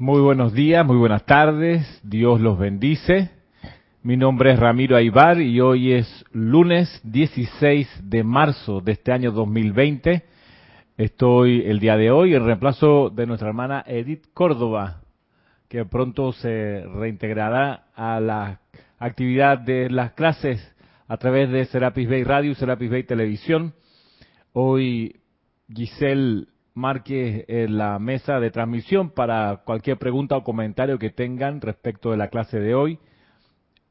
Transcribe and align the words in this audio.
Muy 0.00 0.22
buenos 0.22 0.54
días, 0.54 0.86
muy 0.86 0.96
buenas 0.96 1.26
tardes, 1.26 2.00
Dios 2.02 2.40
los 2.40 2.58
bendice. 2.58 3.32
Mi 4.02 4.16
nombre 4.16 4.50
es 4.50 4.58
Ramiro 4.58 4.96
Aybar 4.96 5.42
y 5.42 5.60
hoy 5.60 5.92
es 5.92 6.24
lunes 6.32 7.02
16 7.04 8.08
de 8.08 8.24
marzo 8.24 8.80
de 8.80 8.92
este 8.92 9.12
año 9.12 9.30
2020. 9.30 10.24
Estoy 10.96 11.64
el 11.66 11.80
día 11.80 11.98
de 11.98 12.10
hoy 12.10 12.34
en 12.34 12.46
reemplazo 12.46 13.10
de 13.10 13.26
nuestra 13.26 13.48
hermana 13.48 13.84
Edith 13.86 14.24
Córdoba, 14.32 15.02
que 15.68 15.84
pronto 15.84 16.32
se 16.32 16.82
reintegrará 16.94 17.88
a 17.94 18.20
la 18.20 18.62
actividad 18.98 19.58
de 19.58 19.90
las 19.90 20.12
clases 20.12 20.66
a 21.08 21.18
través 21.18 21.50
de 21.50 21.66
Serapis 21.66 22.08
Bay 22.08 22.24
Radio 22.24 22.52
y 22.52 22.54
Serapis 22.54 22.90
Bay 22.90 23.02
Televisión. 23.02 23.74
Hoy 24.54 25.20
Giselle 25.70 26.46
Márquez 26.74 27.44
en 27.48 27.78
la 27.78 27.98
mesa 27.98 28.40
de 28.40 28.50
transmisión 28.50 29.10
para 29.10 29.62
cualquier 29.64 29.98
pregunta 29.98 30.36
o 30.36 30.44
comentario 30.44 30.98
que 30.98 31.10
tengan 31.10 31.60
respecto 31.60 32.10
de 32.10 32.16
la 32.16 32.28
clase 32.28 32.60
de 32.60 32.74
hoy. 32.74 32.98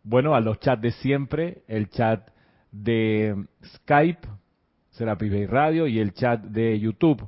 Bueno, 0.04 0.36
a 0.36 0.40
los 0.40 0.60
chats 0.60 0.82
de 0.82 0.92
siempre, 0.92 1.64
el 1.68 1.90
chat 1.90 2.30
de 2.72 3.36
Skype, 3.64 4.28
Serapis 4.92 5.32
Bay 5.32 5.46
Radio 5.46 5.88
y 5.88 6.00
el 6.00 6.14
chat 6.14 6.42
de 6.42 6.80
YouTube. 6.80 7.28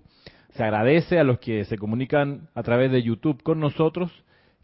Se 0.51 0.63
agradece 0.63 1.19
a 1.19 1.23
los 1.23 1.39
que 1.39 1.65
se 1.65 1.77
comunican 1.77 2.49
a 2.55 2.63
través 2.63 2.91
de 2.91 3.03
YouTube 3.03 3.41
con 3.43 3.59
nosotros 3.59 4.11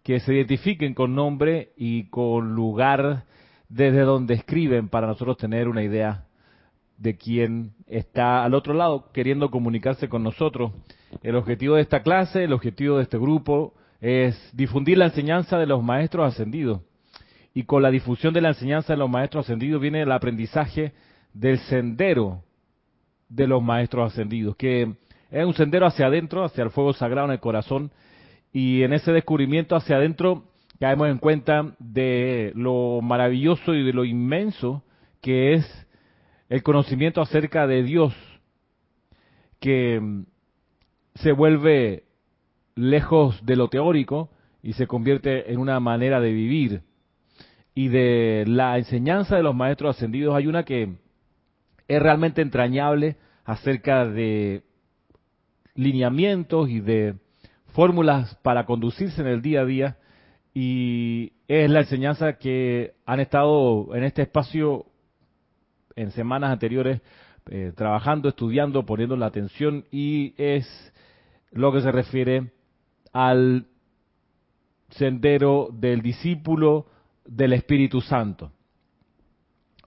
que 0.08 0.22
se 0.22 0.34
identifiquen 0.34 0.94
con 0.94 1.16
nombre 1.16 1.74
y 1.76 2.06
con 2.10 2.56
lugar 2.56 3.26
desde 3.68 4.02
donde 4.04 4.36
escriben 4.36 4.88
para 4.88 5.06
nosotros 5.06 5.36
tener 5.36 5.68
una 5.68 5.84
idea 5.84 6.27
de 6.98 7.16
quién 7.16 7.74
está 7.88 8.44
al 8.44 8.54
otro 8.54 8.74
lado 8.74 9.12
queriendo 9.14 9.50
comunicarse 9.50 10.10
con 10.10 10.24
nosotros. 10.24 10.72
El 11.24 11.36
objetivo 11.36 11.76
de 11.76 11.82
esta 11.82 12.04
clase, 12.04 12.44
el 12.44 12.54
objetivo 12.54 12.98
de 12.98 13.04
este 13.04 13.18
grupo 13.18 13.74
es 14.02 14.38
difundir 14.54 14.98
la 14.98 15.06
enseñanza 15.06 15.58
de 15.58 15.68
los 15.68 15.84
maestros 15.84 16.34
ascendidos. 16.34 16.82
Y 17.54 17.64
con 17.64 17.82
la 17.82 17.90
difusión 17.90 18.34
de 18.34 18.42
la 18.42 18.50
enseñanza 18.50 18.94
de 18.94 18.98
los 18.98 19.10
maestros 19.10 19.46
ascendidos 19.46 19.82
viene 19.82 20.02
el 20.02 20.12
aprendizaje 20.12 20.94
del 21.34 21.60
sendero 21.60 22.44
de 23.30 23.48
los 23.48 23.62
maestros 23.62 24.12
ascendidos, 24.12 24.56
que 24.56 24.94
es 25.32 25.46
un 25.46 25.54
sendero 25.54 25.86
hacia 25.86 26.08
adentro, 26.08 26.44
hacia 26.44 26.64
el 26.64 26.70
fuego 26.70 26.94
sagrado 26.94 27.28
en 27.28 27.34
el 27.34 27.40
corazón, 27.40 27.92
y 28.54 28.84
en 28.84 28.94
ese 28.94 29.12
descubrimiento 29.12 29.76
hacia 29.76 29.98
adentro 29.98 30.44
caemos 30.80 31.10
en 31.10 31.18
cuenta 31.18 31.76
de 31.80 32.52
lo 32.56 33.02
maravilloso 33.02 33.74
y 33.74 33.84
de 33.84 33.94
lo 33.94 34.06
inmenso 34.06 34.84
que 35.22 35.54
es 35.54 35.87
el 36.50 36.64
conocimiento 36.64 37.22
acerca 37.22 37.68
de 37.68 37.84
Dios, 37.84 38.14
que 39.60 40.02
se 41.16 41.32
vuelve 41.32 42.04
lejos 42.76 43.44
de 43.46 43.56
lo 43.56 43.70
teórico 43.70 44.30
y 44.62 44.74
se 44.74 44.88
convierte 44.88 45.52
en 45.52 45.60
una 45.60 45.80
manera 45.80 46.20
de 46.20 46.32
vivir. 46.32 46.82
Y 47.74 47.90
de 47.90 48.46
la 48.48 48.78
enseñanza 48.78 49.36
de 49.36 49.44
los 49.44 49.56
maestros 49.56 49.96
ascendidos 49.96 50.36
hay 50.36 50.48
una 50.48 50.64
que 50.64 50.96
es 51.88 52.02
realmente 52.02 52.42
entrañable 52.42 53.18
acerca 53.46 54.06
de 54.06 54.64
lineamientos 55.76 56.70
y 56.70 56.80
de 56.80 57.16
fórmulas 57.68 58.36
para 58.42 58.66
conducirse 58.66 59.22
en 59.22 59.28
el 59.28 59.42
día 59.42 59.62
a 59.62 59.66
día 59.66 59.98
y 60.54 61.34
es 61.48 61.70
la 61.70 61.82
enseñanza 61.82 62.34
que 62.34 62.96
han 63.06 63.20
estado 63.20 63.96
en 63.96 64.04
este 64.04 64.24
espacio 64.24 64.88
en 65.98 66.12
semanas 66.12 66.52
anteriores 66.52 67.02
eh, 67.50 67.74
trabajando, 67.76 68.30
estudiando, 68.30 68.86
poniendo 68.86 69.18
la 69.18 69.26
atención 69.26 69.86
y 69.92 70.34
es 70.38 70.94
lo 71.52 71.74
que 71.74 71.82
se 71.82 71.92
refiere 71.92 72.52
al 73.12 73.66
sendero 74.92 75.70
del 75.74 76.02
discípulo 76.02 76.86
del 77.26 77.54
Espíritu 77.54 78.00
Santo. 78.00 78.52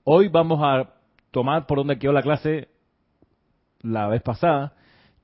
Hoy 0.04 0.28
vamos 0.28 0.60
a 0.62 0.94
tomar 1.30 1.66
por 1.66 1.78
donde 1.78 1.98
quedó 1.98 2.12
la 2.12 2.22
clase 2.22 2.68
la 3.82 4.08
vez 4.08 4.22
pasada, 4.22 4.74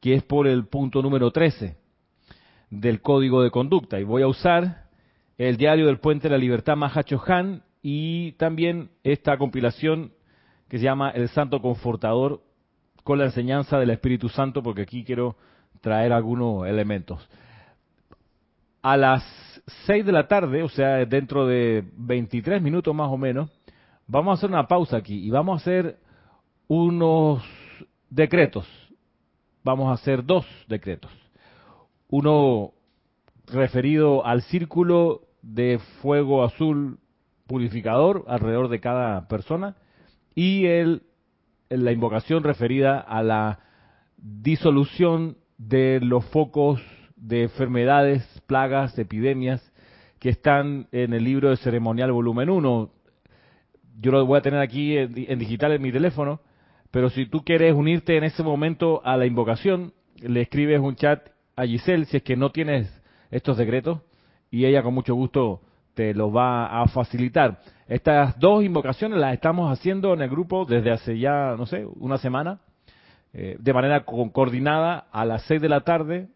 que 0.00 0.14
es 0.14 0.22
por 0.22 0.46
el 0.46 0.66
punto 0.66 1.02
número 1.02 1.30
13 1.30 1.76
del 2.70 3.02
código 3.02 3.42
de 3.42 3.50
conducta. 3.50 3.98
Y 3.98 4.04
voy 4.04 4.22
a 4.22 4.28
usar 4.28 4.86
el 5.36 5.56
diario 5.56 5.86
del 5.86 5.98
Puente 5.98 6.28
de 6.28 6.32
la 6.32 6.38
Libertad 6.38 6.76
Mahacho 6.76 7.20
Han 7.26 7.62
y 7.82 8.32
también 8.32 8.90
esta 9.02 9.36
compilación 9.36 10.12
que 10.68 10.78
se 10.78 10.84
llama 10.84 11.10
El 11.10 11.28
Santo 11.28 11.60
Confortador 11.60 12.40
con 13.04 13.18
la 13.18 13.26
enseñanza 13.26 13.78
del 13.78 13.90
Espíritu 13.90 14.28
Santo, 14.28 14.62
porque 14.62 14.82
aquí 14.82 15.04
quiero 15.04 15.36
traer 15.80 16.12
algunos 16.12 16.66
elementos. 16.66 17.28
A 18.82 18.96
las 18.96 19.22
6 19.86 20.04
de 20.04 20.12
la 20.12 20.26
tarde, 20.26 20.62
o 20.62 20.68
sea, 20.68 21.04
dentro 21.04 21.46
de 21.46 21.84
23 21.96 22.60
minutos 22.60 22.94
más 22.94 23.08
o 23.10 23.16
menos, 23.16 23.50
vamos 24.06 24.32
a 24.32 24.34
hacer 24.34 24.50
una 24.50 24.66
pausa 24.66 24.96
aquí 24.96 25.24
y 25.24 25.30
vamos 25.30 25.54
a 25.54 25.62
hacer 25.62 25.98
unos 26.68 27.42
decretos. 28.10 28.66
Vamos 29.62 29.88
a 29.88 29.94
hacer 29.94 30.24
dos 30.24 30.46
decretos. 30.68 31.10
Uno 32.08 32.72
referido 33.46 34.24
al 34.24 34.42
círculo 34.42 35.22
de 35.42 35.80
fuego 36.00 36.44
azul 36.44 36.98
purificador 37.46 38.24
alrededor 38.26 38.68
de 38.68 38.80
cada 38.80 39.28
persona 39.28 39.76
y 40.36 40.66
el, 40.66 41.02
la 41.70 41.90
invocación 41.90 42.44
referida 42.44 43.00
a 43.00 43.24
la 43.24 43.58
disolución 44.18 45.38
de 45.58 45.98
los 46.00 46.24
focos 46.26 46.80
de 47.16 47.44
enfermedades, 47.44 48.22
plagas, 48.46 48.96
epidemias 48.98 49.72
que 50.20 50.28
están 50.28 50.88
en 50.92 51.14
el 51.14 51.24
libro 51.24 51.50
de 51.50 51.56
ceremonial 51.56 52.12
volumen 52.12 52.50
1. 52.50 52.90
Yo 53.98 54.12
lo 54.12 54.24
voy 54.26 54.38
a 54.38 54.42
tener 54.42 54.60
aquí 54.60 54.96
en, 54.96 55.14
en 55.16 55.38
digital 55.38 55.72
en 55.72 55.82
mi 55.82 55.90
teléfono, 55.90 56.40
pero 56.90 57.08
si 57.08 57.26
tú 57.26 57.42
quieres 57.42 57.74
unirte 57.74 58.18
en 58.18 58.24
ese 58.24 58.42
momento 58.42 59.00
a 59.04 59.16
la 59.16 59.24
invocación, 59.24 59.94
le 60.20 60.42
escribes 60.42 60.80
un 60.80 60.96
chat 60.96 61.30
a 61.56 61.64
Giselle 61.64 62.04
si 62.04 62.18
es 62.18 62.22
que 62.22 62.36
no 62.36 62.50
tienes 62.52 63.02
estos 63.30 63.56
decretos 63.56 64.00
y 64.50 64.66
ella 64.66 64.82
con 64.82 64.92
mucho 64.92 65.14
gusto 65.14 65.62
te 65.96 66.12
los 66.12 66.30
va 66.30 66.82
a 66.82 66.86
facilitar. 66.88 67.58
Estas 67.88 68.38
dos 68.38 68.62
invocaciones 68.62 69.18
las 69.18 69.32
estamos 69.32 69.72
haciendo 69.72 70.12
en 70.12 70.20
el 70.20 70.28
grupo 70.28 70.66
desde 70.66 70.90
hace 70.90 71.18
ya, 71.18 71.54
no 71.56 71.64
sé, 71.64 71.86
una 71.98 72.18
semana, 72.18 72.60
eh, 73.32 73.56
de 73.58 73.72
manera 73.72 74.04
coordinada 74.04 75.06
a 75.10 75.24
las 75.24 75.42
6 75.44 75.62
de 75.62 75.68
la 75.70 75.80
tarde, 75.80 76.28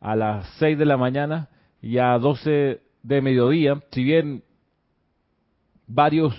a 0.00 0.14
las 0.14 0.46
6 0.60 0.78
de 0.78 0.84
la 0.84 0.96
mañana 0.96 1.48
y 1.82 1.98
a 1.98 2.16
12 2.18 2.80
de 3.02 3.20
mediodía. 3.20 3.82
Si 3.90 4.04
bien 4.04 4.44
varios, 5.88 6.32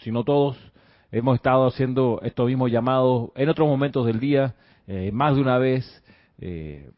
si 0.00 0.12
no 0.12 0.24
todos, 0.24 0.58
hemos 1.10 1.36
estado 1.36 1.66
haciendo 1.66 2.20
estos 2.22 2.46
mismos 2.46 2.70
llamados 2.70 3.30
en 3.34 3.48
otros 3.48 3.66
momentos 3.66 4.04
del 4.04 4.20
día, 4.20 4.54
eh, 4.86 5.10
más 5.10 5.36
de 5.36 5.40
una 5.40 5.56
vez. 5.56 6.04
Eh, 6.38 6.90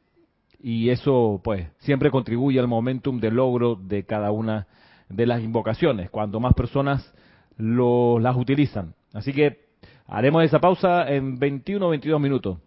y 0.58 0.90
eso 0.90 1.40
pues 1.44 1.68
siempre 1.78 2.10
contribuye 2.10 2.58
al 2.58 2.66
momentum 2.66 3.20
de 3.20 3.30
logro 3.30 3.76
de 3.76 4.04
cada 4.04 4.32
una 4.32 4.66
de 5.08 5.26
las 5.26 5.42
invocaciones, 5.42 6.10
cuando 6.10 6.40
más 6.40 6.54
personas 6.54 7.14
lo, 7.56 8.18
las 8.18 8.36
utilizan. 8.36 8.94
Así 9.12 9.32
que 9.32 9.66
haremos 10.06 10.44
esa 10.44 10.60
pausa 10.60 11.08
en 11.08 11.38
21 11.38 11.86
o 11.86 11.90
22 11.90 12.20
minutos. 12.20 12.58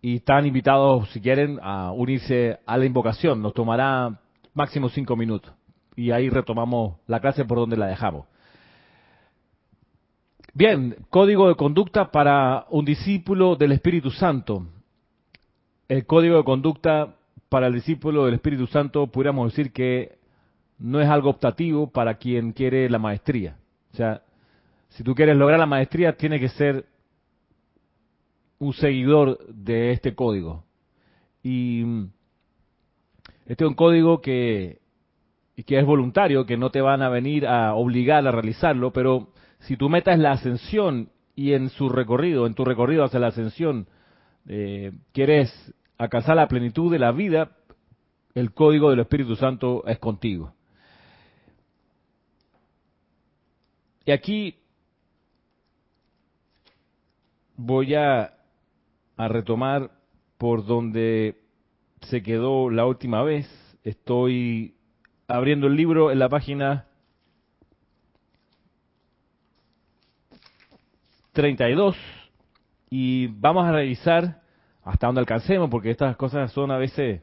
Y 0.00 0.16
están 0.16 0.46
invitados, 0.46 1.08
si 1.10 1.20
quieren, 1.20 1.58
a 1.62 1.92
unirse 1.92 2.58
a 2.66 2.76
la 2.76 2.84
invocación. 2.84 3.40
Nos 3.40 3.54
tomará 3.54 4.20
máximo 4.52 4.88
5 4.88 5.16
minutos. 5.16 5.52
Y 5.96 6.10
ahí 6.10 6.28
retomamos 6.28 6.96
la 7.06 7.20
clase 7.20 7.44
por 7.44 7.58
donde 7.58 7.76
la 7.76 7.86
dejamos. 7.86 8.26
Bien, 10.52 10.96
código 11.10 11.48
de 11.48 11.54
conducta 11.54 12.10
para 12.10 12.66
un 12.70 12.84
discípulo 12.84 13.56
del 13.56 13.72
Espíritu 13.72 14.10
Santo 14.10 14.66
el 15.88 16.06
código 16.06 16.38
de 16.38 16.44
conducta 16.44 17.14
para 17.48 17.66
el 17.66 17.74
discípulo 17.74 18.24
del 18.24 18.34
Espíritu 18.34 18.66
Santo, 18.66 19.06
pudiéramos 19.06 19.52
decir 19.52 19.72
que 19.72 20.18
no 20.78 21.00
es 21.00 21.08
algo 21.08 21.30
optativo 21.30 21.90
para 21.90 22.14
quien 22.14 22.52
quiere 22.52 22.88
la 22.90 22.98
maestría. 22.98 23.56
O 23.92 23.96
sea, 23.96 24.22
si 24.88 25.02
tú 25.02 25.14
quieres 25.14 25.36
lograr 25.36 25.58
la 25.58 25.66
maestría, 25.66 26.16
tiene 26.16 26.38
que 26.38 26.48
ser 26.48 26.86
un 28.58 28.72
seguidor 28.72 29.38
de 29.48 29.92
este 29.92 30.14
código. 30.14 30.64
Y 31.42 31.84
este 33.46 33.64
es 33.64 33.68
un 33.68 33.74
código 33.74 34.20
que, 34.20 34.80
que 35.66 35.78
es 35.78 35.84
voluntario, 35.84 36.46
que 36.46 36.56
no 36.56 36.70
te 36.70 36.80
van 36.80 37.02
a 37.02 37.08
venir 37.08 37.46
a 37.46 37.74
obligar 37.74 38.26
a 38.26 38.30
realizarlo, 38.30 38.92
pero 38.92 39.28
si 39.60 39.76
tu 39.76 39.88
meta 39.88 40.12
es 40.12 40.18
la 40.18 40.32
ascensión 40.32 41.10
y 41.36 41.52
en 41.52 41.68
su 41.70 41.88
recorrido, 41.88 42.46
en 42.46 42.54
tu 42.54 42.64
recorrido 42.64 43.04
hacia 43.04 43.20
la 43.20 43.28
ascensión, 43.28 43.86
eh, 44.46 44.92
quieres 45.12 45.52
alcanzar 45.98 46.36
la 46.36 46.48
plenitud 46.48 46.90
de 46.90 46.98
la 46.98 47.12
vida, 47.12 47.52
el 48.34 48.52
código 48.52 48.90
del 48.90 49.00
Espíritu 49.00 49.36
Santo 49.36 49.84
es 49.86 49.98
contigo. 49.98 50.54
Y 54.06 54.12
aquí 54.12 54.56
voy 57.56 57.94
a, 57.94 58.30
retomar 59.16 59.92
por 60.38 60.66
donde 60.66 61.40
se 62.02 62.22
quedó 62.22 62.68
la 62.68 62.84
última 62.84 63.22
vez. 63.22 63.48
Estoy 63.82 64.74
abriendo 65.26 65.68
el 65.68 65.76
libro 65.76 66.10
en 66.10 66.18
la 66.18 66.28
página 66.28 66.86
32 71.32 71.96
y 72.90 73.28
vamos 73.28 73.66
a 73.66 73.72
revisar 73.72 74.42
hasta 74.82 75.06
donde 75.06 75.20
alcancemos, 75.20 75.70
porque 75.70 75.90
estas 75.90 76.16
cosas 76.16 76.52
son 76.52 76.70
a 76.70 76.76
veces 76.76 77.22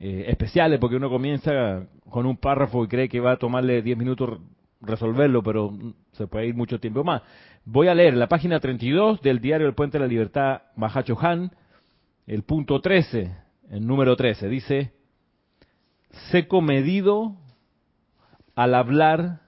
eh, 0.00 0.24
especiales, 0.26 0.80
porque 0.80 0.96
uno 0.96 1.08
comienza 1.08 1.86
con 2.10 2.26
un 2.26 2.36
párrafo 2.36 2.84
y 2.84 2.88
cree 2.88 3.08
que 3.08 3.20
va 3.20 3.32
a 3.32 3.38
tomarle 3.38 3.82
10 3.82 3.96
minutos 3.96 4.40
resolverlo, 4.82 5.42
pero 5.42 5.72
se 6.12 6.26
puede 6.26 6.48
ir 6.48 6.54
mucho 6.54 6.78
tiempo 6.78 7.04
más. 7.04 7.22
Voy 7.64 7.88
a 7.88 7.94
leer 7.94 8.14
la 8.14 8.28
página 8.28 8.60
32 8.60 9.22
del 9.22 9.40
diario 9.40 9.66
El 9.66 9.74
Puente 9.74 9.98
de 9.98 10.04
la 10.04 10.08
Libertad, 10.08 10.62
Mahacho 10.76 11.16
Han, 11.20 11.52
el 12.26 12.42
punto 12.42 12.80
13, 12.80 13.34
el 13.70 13.86
número 13.86 14.16
13, 14.16 14.48
dice, 14.48 14.92
sé 16.30 16.46
comedido 16.46 17.36
al 18.54 18.74
hablar 18.74 19.40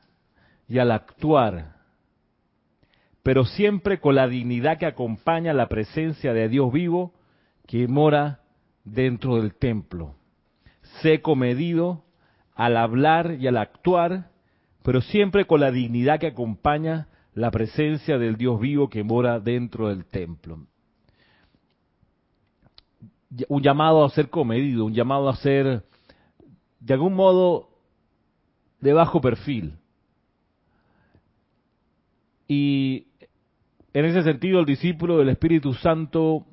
y 0.69 0.79
al 0.79 0.93
actuar, 0.93 1.75
pero 3.23 3.45
siempre 3.45 4.01
con 4.01 4.15
la 4.15 4.29
dignidad 4.29 4.79
que 4.79 4.87
acompaña 4.87 5.53
la 5.53 5.69
presencia 5.69 6.33
de 6.33 6.49
Dios 6.49 6.73
vivo 6.73 7.15
que 7.67 7.89
mora 7.89 8.41
dentro 8.85 9.37
del 9.37 9.55
templo. 9.55 10.15
Sé 11.01 11.23
comedido 11.23 12.05
al 12.55 12.77
hablar 12.77 13.37
y 13.41 13.47
al 13.47 13.57
actuar, 13.57 14.31
pero 14.85 15.01
siempre 15.01 15.47
con 15.47 15.61
la 15.61 15.71
dignidad 15.71 16.21
que 16.21 16.27
acompaña 16.27 17.09
la 17.33 17.51
presencia 17.51 18.19
del 18.19 18.37
Dios 18.37 18.61
vivo 18.61 18.91
que 18.91 19.03
mora 19.03 19.41
dentro 19.41 19.89
del 19.89 20.05
templo. 20.05 20.67
Un 23.49 23.63
llamado 23.63 24.05
a 24.05 24.11
ser 24.11 24.29
comedido, 24.29 24.85
un 24.85 24.93
llamado 24.93 25.31
a 25.31 25.37
ser, 25.37 25.85
de 26.81 26.93
algún 26.93 27.15
modo, 27.15 27.71
de 28.81 28.93
bajo 28.93 29.23
perfil. 29.23 29.73
Y 32.47 33.07
en 33.95 34.05
ese 34.05 34.23
sentido, 34.23 34.61
el 34.61 34.67
discípulo 34.67 35.17
del 35.17 35.31
Espíritu 35.31 35.73
Santo 35.73 36.45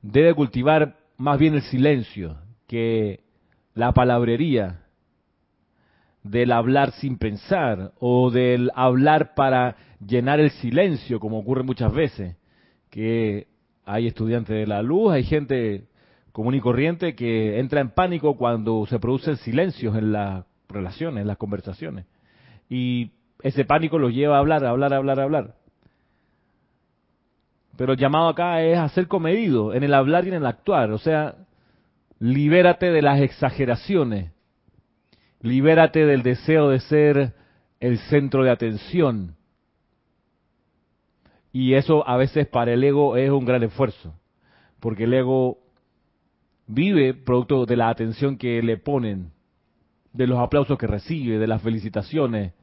debe 0.00 0.32
cultivar 0.32 0.96
más 1.18 1.38
bien 1.38 1.54
el 1.54 1.62
silencio 1.62 2.38
que 2.66 3.20
la 3.74 3.92
palabrería 3.92 4.83
del 6.24 6.50
hablar 6.50 6.90
sin 6.92 7.18
pensar 7.18 7.92
o 8.00 8.30
del 8.30 8.72
hablar 8.74 9.34
para 9.34 9.76
llenar 10.04 10.40
el 10.40 10.50
silencio, 10.50 11.20
como 11.20 11.38
ocurre 11.38 11.62
muchas 11.62 11.92
veces, 11.92 12.36
que 12.90 13.46
hay 13.84 14.06
estudiantes 14.06 14.56
de 14.56 14.66
la 14.66 14.82
luz, 14.82 15.12
hay 15.12 15.22
gente 15.24 15.84
común 16.32 16.54
y 16.54 16.60
corriente 16.60 17.14
que 17.14 17.60
entra 17.60 17.80
en 17.80 17.90
pánico 17.90 18.36
cuando 18.36 18.86
se 18.86 18.98
producen 18.98 19.36
silencios 19.36 19.96
en 19.96 20.12
las 20.12 20.44
relaciones, 20.68 21.22
en 21.22 21.28
las 21.28 21.36
conversaciones. 21.36 22.06
Y 22.68 23.12
ese 23.42 23.64
pánico 23.64 23.98
los 23.98 24.12
lleva 24.12 24.36
a 24.36 24.40
hablar, 24.40 24.64
a 24.64 24.70
hablar, 24.70 24.94
a 24.94 24.96
hablar, 24.96 25.20
a 25.20 25.22
hablar. 25.22 25.54
Pero 27.76 27.92
el 27.92 27.98
llamado 27.98 28.28
acá 28.28 28.62
es 28.62 28.78
a 28.78 28.88
ser 28.88 29.08
comedido 29.08 29.74
en 29.74 29.82
el 29.82 29.92
hablar 29.94 30.24
y 30.24 30.28
en 30.28 30.34
el 30.34 30.46
actuar. 30.46 30.90
O 30.92 30.98
sea, 30.98 31.34
libérate 32.18 32.90
de 32.90 33.02
las 33.02 33.20
exageraciones. 33.20 34.33
Libérate 35.44 36.06
del 36.06 36.22
deseo 36.22 36.70
de 36.70 36.80
ser 36.80 37.34
el 37.78 37.98
centro 37.98 38.44
de 38.44 38.50
atención. 38.50 39.36
Y 41.52 41.74
eso 41.74 42.08
a 42.08 42.16
veces 42.16 42.48
para 42.48 42.72
el 42.72 42.82
ego 42.82 43.18
es 43.18 43.28
un 43.28 43.44
gran 43.44 43.62
esfuerzo, 43.62 44.18
porque 44.80 45.04
el 45.04 45.12
ego 45.12 45.58
vive 46.66 47.12
producto 47.12 47.66
de 47.66 47.76
la 47.76 47.90
atención 47.90 48.38
que 48.38 48.62
le 48.62 48.78
ponen, 48.78 49.32
de 50.14 50.26
los 50.26 50.38
aplausos 50.38 50.78
que 50.78 50.86
recibe, 50.86 51.36
de 51.38 51.46
las 51.46 51.60
felicitaciones. 51.60 52.54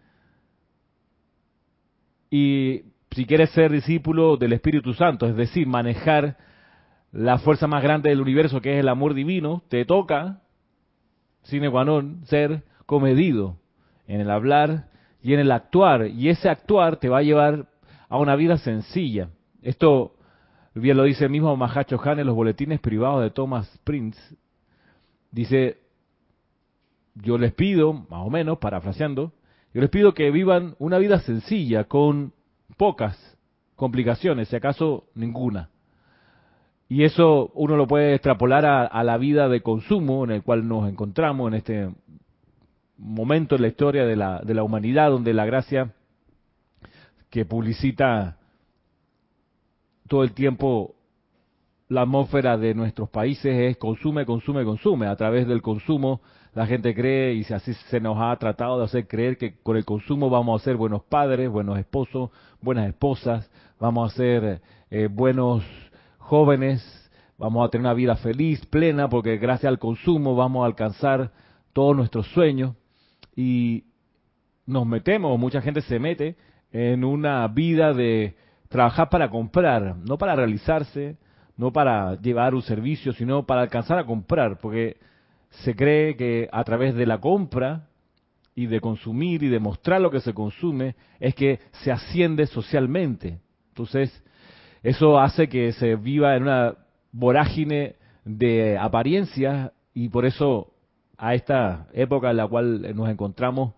Y 2.31 2.85
si 3.11 3.27
quieres 3.27 3.51
ser 3.51 3.71
discípulo 3.71 4.37
del 4.37 4.53
Espíritu 4.53 4.95
Santo, 4.95 5.27
es 5.27 5.35
decir, 5.35 5.67
manejar 5.67 6.35
la 7.11 7.37
fuerza 7.37 7.67
más 7.67 7.83
grande 7.83 8.09
del 8.09 8.21
universo 8.21 8.59
que 8.59 8.73
es 8.73 8.79
el 8.79 8.89
amor 8.89 9.13
divino, 9.13 9.61
te 9.69 9.85
toca, 9.85 10.41
sine 11.43 11.69
qua 11.69 11.85
ser 12.23 12.70
comedido 12.91 13.55
en 14.05 14.19
el 14.19 14.29
hablar 14.29 14.89
y 15.23 15.33
en 15.33 15.39
el 15.39 15.53
actuar. 15.53 16.07
Y 16.07 16.27
ese 16.27 16.49
actuar 16.49 16.97
te 16.97 17.07
va 17.07 17.19
a 17.19 17.23
llevar 17.23 17.69
a 18.09 18.17
una 18.17 18.35
vida 18.35 18.57
sencilla. 18.57 19.29
Esto 19.61 20.17
bien 20.75 20.97
lo 20.97 21.03
dice 21.03 21.23
el 21.23 21.31
mismo 21.31 21.55
Mahacho 21.55 22.01
Han 22.03 22.19
en 22.19 22.27
los 22.27 22.35
boletines 22.35 22.81
privados 22.81 23.23
de 23.23 23.29
Thomas 23.29 23.79
Prince. 23.85 24.19
Dice, 25.31 25.77
yo 27.15 27.37
les 27.37 27.53
pido, 27.53 27.93
más 27.93 28.27
o 28.27 28.29
menos, 28.29 28.57
parafraseando, 28.57 29.31
yo 29.73 29.79
les 29.79 29.89
pido 29.89 30.13
que 30.13 30.29
vivan 30.29 30.75
una 30.77 30.97
vida 30.97 31.21
sencilla, 31.21 31.85
con 31.85 32.33
pocas 32.75 33.37
complicaciones, 33.77 34.49
si 34.49 34.57
acaso 34.57 35.05
ninguna. 35.15 35.69
Y 36.89 37.05
eso 37.05 37.51
uno 37.53 37.77
lo 37.77 37.87
puede 37.87 38.15
extrapolar 38.15 38.65
a, 38.65 39.03
la 39.05 39.17
vida 39.17 39.47
de 39.47 39.61
consumo 39.61 40.25
en 40.25 40.31
el 40.31 40.43
cual 40.43 40.67
nos 40.67 40.89
encontramos 40.89 41.47
en 41.47 41.53
este 41.53 41.89
momento 43.01 43.55
en 43.55 43.63
la 43.63 43.67
historia 43.67 44.05
de 44.05 44.15
la, 44.15 44.39
de 44.39 44.53
la 44.53 44.63
humanidad 44.63 45.09
donde 45.09 45.33
la 45.33 45.45
gracia 45.45 45.91
que 47.29 47.45
publicita 47.45 48.37
todo 50.07 50.23
el 50.23 50.33
tiempo 50.33 50.93
la 51.89 52.03
atmósfera 52.03 52.57
de 52.57 52.73
nuestros 52.73 53.09
países 53.09 53.53
es 53.53 53.77
consume, 53.77 54.25
consume, 54.25 54.63
consume. 54.63 55.07
A 55.07 55.15
través 55.15 55.47
del 55.47 55.61
consumo 55.61 56.21
la 56.53 56.65
gente 56.65 56.93
cree 56.93 57.33
y 57.33 57.41
así 57.53 57.73
se 57.73 57.99
nos 57.99 58.17
ha 58.19 58.35
tratado 58.37 58.77
de 58.77 58.85
hacer 58.85 59.07
creer 59.07 59.37
que 59.37 59.55
con 59.61 59.75
el 59.75 59.83
consumo 59.83 60.29
vamos 60.29 60.61
a 60.61 60.63
ser 60.63 60.77
buenos 60.77 61.03
padres, 61.03 61.49
buenos 61.49 61.79
esposos, 61.79 62.29
buenas 62.61 62.87
esposas, 62.87 63.49
vamos 63.79 64.11
a 64.11 64.15
ser 64.15 64.61
eh, 64.89 65.07
buenos 65.11 65.63
jóvenes, 66.17 66.81
vamos 67.37 67.65
a 67.65 67.69
tener 67.69 67.85
una 67.85 67.93
vida 67.93 68.15
feliz, 68.15 68.65
plena, 68.67 69.09
porque 69.09 69.37
gracias 69.37 69.69
al 69.69 69.79
consumo 69.79 70.35
vamos 70.35 70.63
a 70.63 70.67
alcanzar 70.67 71.31
todos 71.73 71.95
nuestros 71.95 72.27
sueños 72.27 72.75
y 73.35 73.85
nos 74.65 74.85
metemos, 74.85 75.39
mucha 75.39 75.61
gente 75.61 75.81
se 75.81 75.99
mete 75.99 76.35
en 76.71 77.03
una 77.03 77.47
vida 77.47 77.93
de 77.93 78.35
trabajar 78.69 79.09
para 79.09 79.29
comprar, 79.29 79.97
no 79.97 80.17
para 80.17 80.35
realizarse, 80.35 81.17
no 81.57 81.71
para 81.71 82.19
llevar 82.21 82.55
un 82.55 82.61
servicio, 82.61 83.13
sino 83.13 83.45
para 83.45 83.61
alcanzar 83.61 83.99
a 83.99 84.05
comprar, 84.05 84.59
porque 84.59 84.97
se 85.49 85.75
cree 85.75 86.15
que 86.15 86.47
a 86.51 86.63
través 86.63 86.95
de 86.95 87.05
la 87.05 87.19
compra 87.19 87.87
y 88.55 88.67
de 88.67 88.79
consumir 88.79 89.43
y 89.43 89.49
de 89.49 89.59
mostrar 89.59 90.01
lo 90.01 90.11
que 90.11 90.21
se 90.21 90.33
consume 90.33 90.95
es 91.19 91.35
que 91.35 91.59
se 91.83 91.91
asciende 91.91 92.47
socialmente. 92.47 93.39
Entonces, 93.69 94.23
eso 94.83 95.19
hace 95.19 95.47
que 95.49 95.71
se 95.73 95.95
viva 95.95 96.35
en 96.35 96.43
una 96.43 96.75
vorágine 97.11 97.95
de 98.23 98.77
apariencias 98.77 99.71
y 99.93 100.09
por 100.09 100.25
eso 100.25 100.70
a 101.21 101.35
esta 101.35 101.87
época 101.93 102.31
en 102.31 102.37
la 102.37 102.47
cual 102.47 102.95
nos 102.95 103.07
encontramos, 103.07 103.75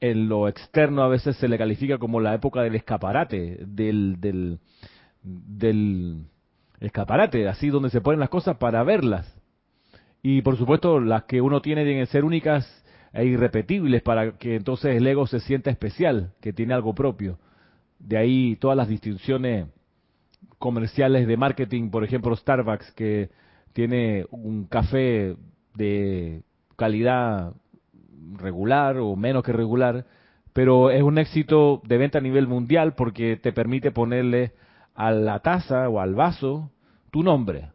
en 0.00 0.28
lo 0.28 0.46
externo 0.46 1.02
a 1.02 1.08
veces 1.08 1.36
se 1.36 1.48
le 1.48 1.58
califica 1.58 1.98
como 1.98 2.20
la 2.20 2.32
época 2.32 2.62
del 2.62 2.76
escaparate, 2.76 3.58
del, 3.66 4.20
del, 4.20 4.60
escaparate, 6.78 7.48
así 7.48 7.70
donde 7.70 7.90
se 7.90 8.00
ponen 8.00 8.20
las 8.20 8.28
cosas 8.28 8.56
para 8.56 8.84
verlas. 8.84 9.36
Y 10.22 10.42
por 10.42 10.56
supuesto 10.56 11.00
las 11.00 11.24
que 11.24 11.40
uno 11.40 11.60
tiene 11.60 11.84
que 11.84 12.06
ser 12.06 12.24
únicas 12.24 12.84
e 13.12 13.24
irrepetibles 13.24 14.00
para 14.02 14.38
que 14.38 14.54
entonces 14.54 14.94
el 14.94 15.06
ego 15.08 15.26
se 15.26 15.40
sienta 15.40 15.70
especial, 15.70 16.34
que 16.40 16.52
tiene 16.52 16.72
algo 16.72 16.94
propio. 16.94 17.40
De 17.98 18.16
ahí 18.16 18.54
todas 18.60 18.76
las 18.76 18.86
distinciones 18.86 19.66
comerciales 20.58 21.26
de 21.26 21.36
marketing, 21.36 21.90
por 21.90 22.04
ejemplo 22.04 22.36
Starbucks, 22.36 22.92
que 22.92 23.30
tiene 23.72 24.24
un 24.30 24.66
café 24.66 25.34
de 25.76 26.42
calidad 26.76 27.52
regular 28.34 28.98
o 28.98 29.16
menos 29.16 29.42
que 29.42 29.52
regular, 29.52 30.04
pero 30.52 30.90
es 30.90 31.02
un 31.02 31.18
éxito 31.18 31.82
de 31.84 31.98
venta 31.98 32.18
a 32.18 32.22
nivel 32.22 32.46
mundial 32.46 32.94
porque 32.94 33.36
te 33.36 33.52
permite 33.52 33.90
ponerle 33.90 34.52
a 34.94 35.10
la 35.10 35.40
taza 35.40 35.88
o 35.88 36.00
al 36.00 36.14
vaso 36.14 36.70
tu 37.10 37.22
nombre. 37.22 37.70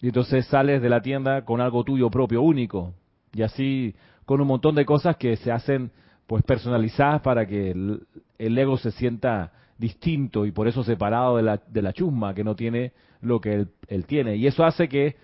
Y 0.00 0.08
entonces 0.08 0.46
sales 0.46 0.82
de 0.82 0.88
la 0.88 1.00
tienda 1.00 1.44
con 1.44 1.60
algo 1.60 1.84
tuyo 1.84 2.10
propio, 2.10 2.42
único. 2.42 2.94
Y 3.32 3.42
así 3.42 3.94
con 4.24 4.40
un 4.40 4.48
montón 4.48 4.74
de 4.74 4.84
cosas 4.84 5.16
que 5.16 5.36
se 5.36 5.52
hacen 5.52 5.92
pues 6.26 6.42
personalizadas 6.42 7.22
para 7.22 7.46
que 7.46 7.70
el, 7.70 8.58
ego 8.58 8.76
se 8.76 8.90
sienta 8.90 9.52
distinto 9.78 10.44
y 10.46 10.50
por 10.50 10.66
eso 10.66 10.82
separado 10.82 11.36
de 11.36 11.42
la, 11.42 11.60
de 11.68 11.82
la 11.82 11.92
chusma 11.92 12.34
que 12.34 12.42
no 12.42 12.56
tiene 12.56 12.92
lo 13.20 13.40
que 13.40 13.66
él, 13.88 14.06
tiene. 14.06 14.36
Y 14.36 14.46
eso 14.46 14.64
hace 14.64 14.88
que 14.88 15.16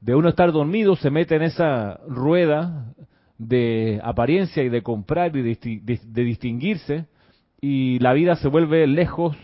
de 0.00 0.14
uno 0.14 0.28
estar 0.28 0.52
dormido 0.52 0.96
se 0.96 1.10
mete 1.10 1.36
en 1.36 1.42
esa 1.42 2.00
rueda 2.06 2.94
de 3.38 4.00
apariencia 4.02 4.62
y 4.62 4.68
de 4.68 4.82
comprar 4.82 5.36
y 5.36 5.42
de, 5.42 6.00
distinguirse 6.24 7.06
y 7.60 7.98
la 7.98 8.12
vida 8.12 8.36
se 8.36 8.48
vuelve 8.48 8.86
lejos, 8.86 9.36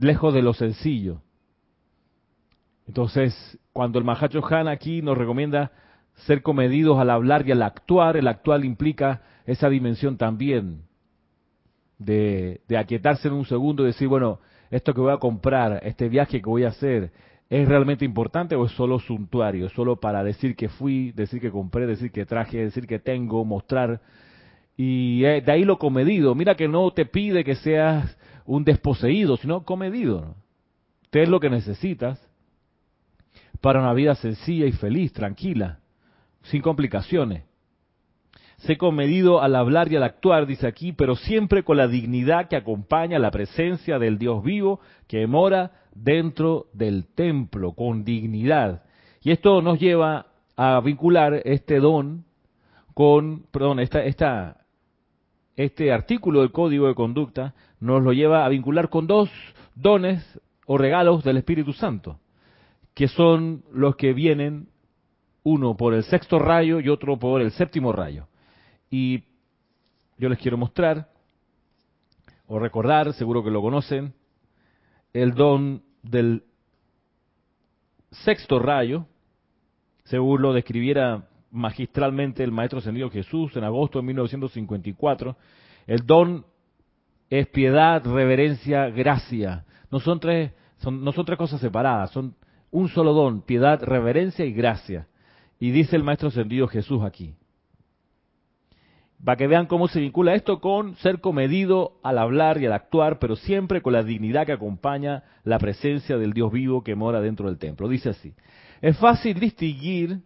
lejos 0.00 0.34
de 0.34 0.42
lo 0.42 0.52
sencillo. 0.52 1.22
Entonces, 2.86 3.58
cuando 3.72 3.98
el 3.98 4.04
Mahacho 4.04 4.44
Han 4.46 4.68
aquí 4.68 5.02
nos 5.02 5.16
recomienda 5.16 5.72
ser 6.26 6.42
comedidos 6.42 6.98
al 6.98 7.10
hablar 7.10 7.46
y 7.46 7.52
al 7.52 7.62
actuar, 7.62 8.16
el 8.16 8.26
actual 8.26 8.64
implica 8.64 9.22
esa 9.46 9.68
dimensión 9.68 10.16
también 10.16 10.82
de, 11.98 12.60
de 12.66 12.76
aquietarse 12.76 13.28
en 13.28 13.34
un 13.34 13.44
segundo 13.44 13.82
y 13.82 13.86
decir, 13.86 14.08
bueno, 14.08 14.40
esto 14.70 14.92
que 14.92 15.00
voy 15.00 15.12
a 15.12 15.18
comprar, 15.18 15.80
este 15.84 16.08
viaje 16.08 16.40
que 16.42 16.48
voy 16.48 16.64
a 16.64 16.68
hacer, 16.68 17.12
¿Es 17.50 17.66
realmente 17.66 18.04
importante 18.04 18.54
o 18.56 18.66
es 18.66 18.72
solo 18.72 18.98
suntuario? 18.98 19.70
Solo 19.70 19.96
para 19.96 20.22
decir 20.22 20.54
que 20.54 20.68
fui, 20.68 21.12
decir 21.12 21.40
que 21.40 21.50
compré, 21.50 21.86
decir 21.86 22.12
que 22.12 22.26
traje, 22.26 22.58
decir 22.58 22.86
que 22.86 22.98
tengo, 22.98 23.44
mostrar. 23.44 24.02
Y 24.76 25.24
eh, 25.24 25.40
de 25.40 25.52
ahí 25.52 25.64
lo 25.64 25.78
comedido. 25.78 26.34
Mira 26.34 26.56
que 26.56 26.68
no 26.68 26.90
te 26.92 27.06
pide 27.06 27.44
que 27.44 27.54
seas 27.56 28.18
un 28.44 28.64
desposeído, 28.64 29.38
sino 29.38 29.64
comedido. 29.64 30.34
Usted 31.04 31.20
es 31.20 31.28
lo 31.30 31.40
que 31.40 31.48
necesitas 31.48 32.20
para 33.62 33.80
una 33.80 33.94
vida 33.94 34.14
sencilla 34.14 34.66
y 34.66 34.72
feliz, 34.72 35.12
tranquila, 35.14 35.80
sin 36.42 36.60
complicaciones. 36.60 37.47
Sé 38.58 38.76
comedido 38.76 39.40
al 39.40 39.54
hablar 39.54 39.90
y 39.92 39.96
al 39.96 40.02
actuar, 40.02 40.46
dice 40.46 40.66
aquí, 40.66 40.92
pero 40.92 41.14
siempre 41.14 41.62
con 41.62 41.76
la 41.76 41.86
dignidad 41.86 42.48
que 42.48 42.56
acompaña 42.56 43.18
la 43.20 43.30
presencia 43.30 44.00
del 44.00 44.18
Dios 44.18 44.42
vivo 44.42 44.80
que 45.06 45.26
mora 45.28 45.70
dentro 45.94 46.66
del 46.72 47.06
templo, 47.14 47.72
con 47.72 48.04
dignidad. 48.04 48.82
Y 49.22 49.30
esto 49.30 49.62
nos 49.62 49.78
lleva 49.78 50.26
a 50.56 50.80
vincular 50.80 51.40
este 51.44 51.78
don 51.78 52.24
con, 52.94 53.44
perdón, 53.52 53.78
esta, 53.78 54.04
esta, 54.04 54.64
este 55.54 55.92
artículo 55.92 56.40
del 56.40 56.50
Código 56.50 56.88
de 56.88 56.96
Conducta 56.96 57.54
nos 57.78 58.02
lo 58.02 58.12
lleva 58.12 58.44
a 58.44 58.48
vincular 58.48 58.88
con 58.88 59.06
dos 59.06 59.30
dones 59.76 60.40
o 60.66 60.76
regalos 60.78 61.22
del 61.22 61.36
Espíritu 61.36 61.72
Santo, 61.72 62.18
que 62.92 63.06
son 63.06 63.62
los 63.72 63.94
que 63.94 64.12
vienen 64.12 64.66
uno 65.44 65.76
por 65.76 65.94
el 65.94 66.02
sexto 66.02 66.40
rayo 66.40 66.80
y 66.80 66.88
otro 66.88 67.20
por 67.20 67.40
el 67.40 67.52
séptimo 67.52 67.92
rayo. 67.92 68.26
Y 68.90 69.24
yo 70.18 70.28
les 70.28 70.38
quiero 70.38 70.56
mostrar, 70.56 71.08
o 72.46 72.58
recordar, 72.58 73.12
seguro 73.12 73.44
que 73.44 73.50
lo 73.50 73.60
conocen, 73.60 74.14
el 75.12 75.34
don 75.34 75.82
del 76.02 76.44
sexto 78.10 78.58
rayo, 78.58 79.06
según 80.04 80.42
lo 80.42 80.52
describiera 80.52 81.28
magistralmente 81.50 82.42
el 82.42 82.52
Maestro 82.52 82.78
Ascendido 82.78 83.10
Jesús 83.10 83.54
en 83.56 83.64
agosto 83.64 83.98
de 83.98 84.06
1954, 84.06 85.36
el 85.86 86.06
don 86.06 86.46
es 87.30 87.46
piedad, 87.48 88.02
reverencia, 88.04 88.88
gracia. 88.88 89.64
No 89.90 90.00
son 90.00 90.18
tres, 90.18 90.52
son, 90.78 91.04
no 91.04 91.12
son 91.12 91.26
tres 91.26 91.38
cosas 91.38 91.60
separadas, 91.60 92.10
son 92.10 92.34
un 92.70 92.88
solo 92.88 93.12
don, 93.12 93.42
piedad, 93.42 93.82
reverencia 93.82 94.44
y 94.44 94.52
gracia. 94.52 95.06
Y 95.60 95.70
dice 95.70 95.96
el 95.96 96.04
Maestro 96.04 96.28
Ascendido 96.28 96.66
Jesús 96.68 97.02
aquí 97.02 97.34
para 99.24 99.36
que 99.36 99.46
vean 99.46 99.66
cómo 99.66 99.88
se 99.88 100.00
vincula 100.00 100.34
esto 100.34 100.60
con 100.60 100.94
ser 100.96 101.20
comedido 101.20 101.98
al 102.02 102.18
hablar 102.18 102.60
y 102.60 102.66
al 102.66 102.72
actuar, 102.72 103.18
pero 103.18 103.36
siempre 103.36 103.82
con 103.82 103.92
la 103.92 104.02
dignidad 104.02 104.46
que 104.46 104.52
acompaña 104.52 105.24
la 105.44 105.58
presencia 105.58 106.16
del 106.18 106.32
Dios 106.32 106.52
vivo 106.52 106.84
que 106.84 106.94
mora 106.94 107.20
dentro 107.20 107.48
del 107.48 107.58
templo. 107.58 107.88
Dice 107.88 108.10
así, 108.10 108.34
es 108.80 108.96
fácil 108.98 109.40
distinguir 109.40 110.20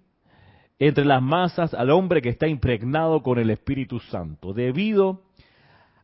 entre 0.78 1.04
las 1.04 1.22
masas 1.22 1.74
al 1.74 1.90
hombre 1.90 2.20
que 2.20 2.28
está 2.28 2.48
impregnado 2.48 3.22
con 3.22 3.38
el 3.38 3.50
Espíritu 3.50 3.98
Santo, 4.00 4.52
debido 4.52 5.22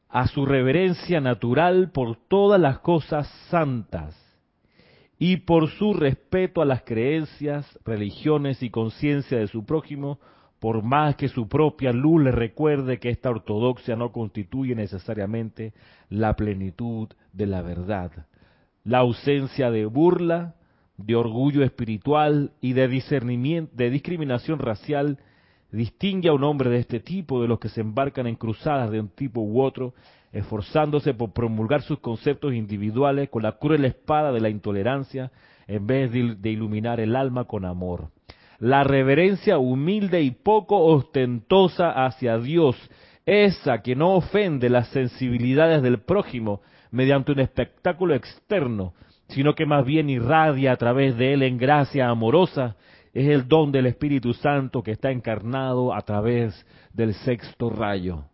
a 0.09 0.27
su 0.29 0.47
reverencia 0.47 1.21
natural 1.21 1.91
por 1.91 2.17
todas 2.17 2.61
las 2.61 2.79
cosas 2.79 3.29
santas 3.51 4.17
y 5.19 5.39
por 5.39 5.69
su 5.71 5.93
respeto 5.95 6.63
a 6.63 6.65
las 6.65 6.83
creencias, 6.83 7.67
religiones 7.85 8.63
y 8.63 8.71
conciencia 8.71 9.39
de 9.39 9.49
su 9.49 9.67
prójimo, 9.67 10.21
por 10.61 10.83
más 10.83 11.17
que 11.17 11.29
su 11.29 11.49
propia 11.49 11.93
luz 11.93 12.23
le 12.23 12.33
recuerde 12.33 12.99
que 12.99 13.11
esta 13.11 13.31
ortodoxia 13.31 13.95
no 13.97 14.11
constituye 14.11 14.75
necesariamente 14.75 15.73
la 16.09 16.35
plenitud 16.35 17.09
de 17.33 17.47
la 17.47 17.63
verdad. 17.63 18.11
La 18.85 18.99
ausencia 18.99 19.71
de 19.71 19.87
burla, 19.87 20.55
de 20.97 21.15
orgullo 21.15 21.63
espiritual 21.63 22.53
y 22.61 22.73
de 22.73 22.89
discernimiento, 22.89 23.73
de 23.77 23.91
discriminación 23.91 24.59
racial 24.59 25.19
distingue 25.71 26.29
a 26.29 26.33
un 26.33 26.43
hombre 26.43 26.71
de 26.71 26.79
este 26.79 26.99
tipo 26.99 27.41
de 27.41 27.47
los 27.47 27.61
que 27.61 27.69
se 27.69 27.83
embarcan 27.83 28.27
en 28.27 28.35
cruzadas 28.35 28.91
de 28.91 29.01
un 29.01 29.09
tipo 29.11 29.41
u 29.41 29.61
otro, 29.61 29.95
esforzándose 30.33 31.15
por 31.15 31.33
promulgar 31.33 31.83
sus 31.83 32.01
conceptos 32.01 32.55
individuales 32.55 33.29
con 33.29 33.43
la 33.43 33.59
cruel 33.59 33.85
espada 33.85 34.33
de 34.33 34.41
la 34.41 34.49
intolerancia 34.49 35.31
en 35.69 35.87
vez 35.87 36.11
de 36.11 36.51
iluminar 36.51 36.99
el 36.99 37.15
alma 37.15 37.45
con 37.45 37.65
amor 37.65 38.11
la 38.59 38.83
reverencia 38.85 39.59
humilde 39.59 40.23
y 40.23 40.33
poco 40.33 40.85
ostentosa 40.85 41.91
hacia 41.91 42.39
Dios, 42.39 42.77
esa 43.25 43.83
que 43.83 43.95
no 43.95 44.15
ofende 44.15 44.69
las 44.69 44.89
sensibilidades 44.89 45.83
del 45.83 46.01
prójimo 46.01 46.61
mediante 46.91 47.33
un 47.33 47.41
espectáculo 47.41 48.15
externo, 48.15 48.95
sino 49.29 49.55
que 49.55 49.67
más 49.67 49.85
bien 49.85 50.09
irradia 50.09 50.73
a 50.73 50.77
través 50.77 51.17
de 51.17 51.35
él 51.35 51.43
en 51.43 51.59
gracia 51.59 52.09
amorosa, 52.09 52.77
es 53.13 53.29
el 53.29 53.47
don 53.47 53.73
del 53.73 53.87
Espíritu 53.87 54.33
Santo 54.35 54.83
que 54.83 54.93
está 54.93 55.11
encarnado 55.11 55.95
a 55.95 56.01
través 56.03 56.67
del 56.93 57.15
sexto 57.15 57.71
rayo. 57.71 58.25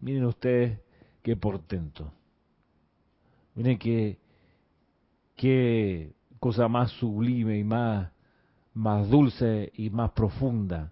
Miren 0.00 0.24
ustedes 0.24 0.80
qué 1.22 1.36
portento. 1.36 2.12
Miren 3.54 3.78
qué, 3.78 4.18
qué 5.36 6.12
cosa 6.38 6.68
más 6.68 6.90
sublime 6.92 7.58
y 7.58 7.64
más, 7.64 8.10
más 8.74 9.08
dulce 9.08 9.72
y 9.74 9.90
más 9.90 10.12
profunda. 10.12 10.90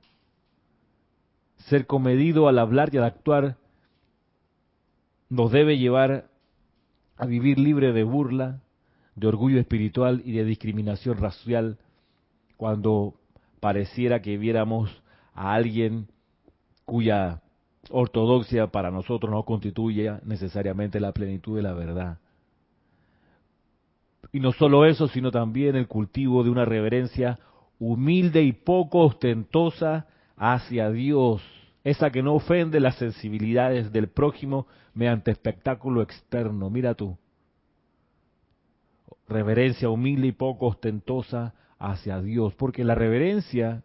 Ser 1.69 1.87
comedido 1.87 2.49
al 2.49 2.59
hablar 2.59 2.91
y 2.93 2.99
al 2.99 3.05
actuar 3.05 3.57
nos 5.29 5.51
debe 5.51 5.79
llevar 5.79 6.29
a 7.17 7.27
vivir 7.27 7.59
libre 7.59 7.93
de 7.93 8.05
burla, 8.05 8.61
de 9.15 9.27
orgullo 9.27 9.59
espiritual 9.59 10.23
y 10.25 10.33
de 10.33 10.45
discriminación 10.45 11.17
racial 11.19 11.79
cuando 12.57 13.15
pareciera 13.61 14.21
que 14.21 14.37
viéramos 14.37 14.91
a 15.35 15.55
alguien 15.55 16.09
cuya 16.85 17.43
ortodoxia 17.91 18.69
para 18.69 18.91
nosotros 18.91 19.31
no 19.31 19.45
constituye 19.45 20.13
necesariamente 20.25 21.01
la 21.01 21.13
plenitud 21.13 21.57
de 21.57 21.63
la 21.63 21.73
verdad. 21.73 22.19
Y 24.33 24.41
no 24.41 24.53
solo 24.53 24.85
eso, 24.85 25.09
sino 25.09 25.31
también 25.31 25.77
el 25.77 25.89
cultivo 25.89 26.43
de 26.45 26.51
una 26.51 26.65
reverencia 26.65 27.39
humilde 27.79 28.43
y 28.43 28.53
poco 28.53 29.01
ostentosa 29.01 30.07
hacia 30.37 30.91
Dios, 30.91 31.43
esa 31.85 32.11
que 32.11 32.23
no 32.23 32.35
ofende 32.35 32.81
las 32.81 32.97
sensibilidades 32.97 33.93
del 33.93 34.09
prójimo 34.09 34.67
mediante 34.95 35.31
espectáculo 35.31 36.03
externo. 36.03 36.71
Mira 36.71 36.95
tú, 36.95 37.17
reverencia 39.29 39.89
humilde 39.89 40.29
y 40.29 40.33
poco 40.33 40.67
ostentosa 40.67 41.55
hacia 41.79 42.21
Dios, 42.21 42.55
porque 42.55 42.85
la 42.85 42.95
reverencia 42.95 43.83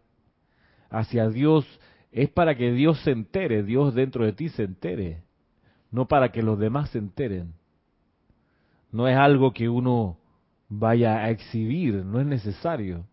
hacia 0.90 1.28
Dios 1.28 1.66
es 2.10 2.28
para 2.28 2.54
que 2.56 2.72
Dios 2.72 3.00
se 3.00 3.10
entere, 3.10 3.62
Dios 3.62 3.94
dentro 3.94 4.24
de 4.24 4.32
ti 4.32 4.48
se 4.50 4.64
entere, 4.64 5.22
no 5.90 6.06
para 6.08 6.30
que 6.30 6.42
los 6.42 6.58
demás 6.58 6.90
se 6.90 6.98
enteren. 6.98 7.54
No 8.90 9.08
es 9.08 9.16
algo 9.16 9.52
que 9.52 9.70
uno 9.70 10.18
vaya 10.78 11.16
a 11.16 11.30
exhibir, 11.30 12.04
no 12.04 12.20
es 12.20 12.26
necesario. 12.26 13.04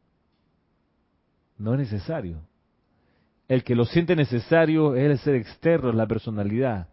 No 1.57 1.73
es 1.73 1.79
necesario. 1.79 2.41
El 3.47 3.63
que 3.63 3.75
lo 3.75 3.85
siente 3.85 4.15
necesario 4.15 4.95
es 4.95 5.11
el 5.11 5.17
ser 5.19 5.35
externo, 5.35 5.89
es 5.89 5.95
la 5.95 6.07
personalidad, 6.07 6.87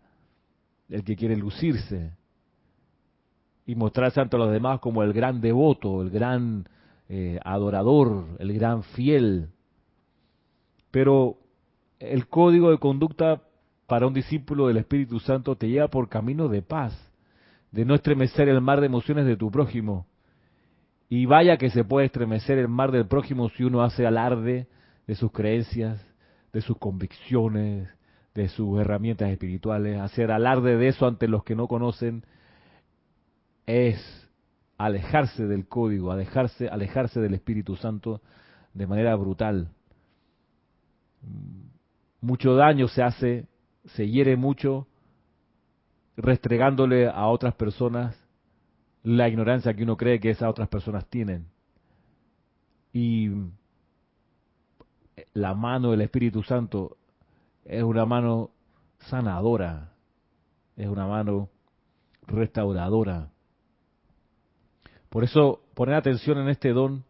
el 0.89 1.05
que 1.05 1.15
quiere 1.15 1.37
lucirse 1.37 2.13
y 3.65 3.75
mostrarse 3.75 4.21
ante 4.21 4.39
los 4.39 4.51
demás 4.51 4.81
como 4.81 5.03
el 5.03 5.13
gran 5.13 5.41
devoto, 5.41 6.03
el 6.03 6.11
gran 6.11 6.69
eh, 7.09 7.39
adorador, 7.45 8.25
el 8.39 8.53
gran 8.53 8.83
fiel. 8.83 9.51
Pero 10.91 11.37
el 12.01 12.27
código 12.27 12.71
de 12.71 12.79
conducta 12.79 13.43
para 13.87 14.07
un 14.07 14.15
discípulo 14.15 14.67
del 14.67 14.79
Espíritu 14.79 15.21
Santo 15.21 15.55
te 15.55 15.69
lleva 15.69 15.89
por 15.89 16.09
camino 16.09 16.49
de 16.49 16.63
paz, 16.63 16.93
de 17.71 17.85
no 17.85 17.95
estremecer 17.95 18.49
el 18.49 18.61
mar 18.61 18.81
de 18.81 18.87
emociones 18.87 19.27
de 19.27 19.37
tu 19.37 19.51
prójimo, 19.51 20.07
y 21.09 21.27
vaya 21.27 21.57
que 21.57 21.71
se 21.71 21.85
puede 21.85 22.07
estremecer 22.07 22.59
el 22.59 22.69
mar 22.69 22.91
del 22.91 23.07
prójimo 23.07 23.49
si 23.51 23.65
uno 23.65 23.83
hace 23.83 24.07
alarde 24.07 24.67
de 25.07 25.15
sus 25.15 25.31
creencias, 25.31 26.05
de 26.53 26.61
sus 26.61 26.79
convicciones, 26.79 27.89
de 28.35 28.49
sus 28.49 28.81
herramientas 28.81 29.31
espirituales. 29.31 30.01
Hacer 30.01 30.33
alarde 30.33 30.77
de 30.77 30.89
eso 30.89 31.07
ante 31.07 31.29
los 31.29 31.45
que 31.45 31.55
no 31.55 31.69
conocen 31.69 32.25
es 33.67 34.29
alejarse 34.79 35.47
del 35.47 35.67
código, 35.69 36.11
alejarse, 36.11 36.69
alejarse 36.69 37.21
del 37.21 37.35
Espíritu 37.35 37.77
Santo 37.77 38.21
de 38.75 38.87
manera 38.87 39.15
brutal. 39.15 39.69
Mucho 42.21 42.55
daño 42.57 42.89
se 42.89 43.03
hace, 43.03 43.47
se 43.85 44.09
hiere 44.09 44.37
mucho 44.37 44.89
restregándole 46.17 47.09
a 47.09 47.27
otras 47.27 47.55
personas 47.55 48.26
la 49.07 49.29
ignorancia 49.29 49.73
que 49.73 49.85
uno 49.85 49.97
cree 49.97 50.19
que 50.19 50.31
esas 50.31 50.51
otras 50.51 50.69
personas 50.69 51.07
tienen. 51.07 51.47
Y 52.93 53.31
la 55.33 55.55
mano 55.55 55.93
del 55.93 56.01
Espíritu 56.01 56.43
Santo 56.43 56.97
es 57.65 57.85
una 57.85 58.05
mano 58.05 58.51
sanadora, 58.99 59.93
es 60.77 60.89
una 60.89 61.07
mano 61.07 61.51
restauradora. 62.27 63.31
Por 65.09 65.23
eso 65.23 65.63
poner 65.75 65.95
atención 65.95 66.39
en 66.39 66.49
este 66.49 66.71
don 66.71 67.05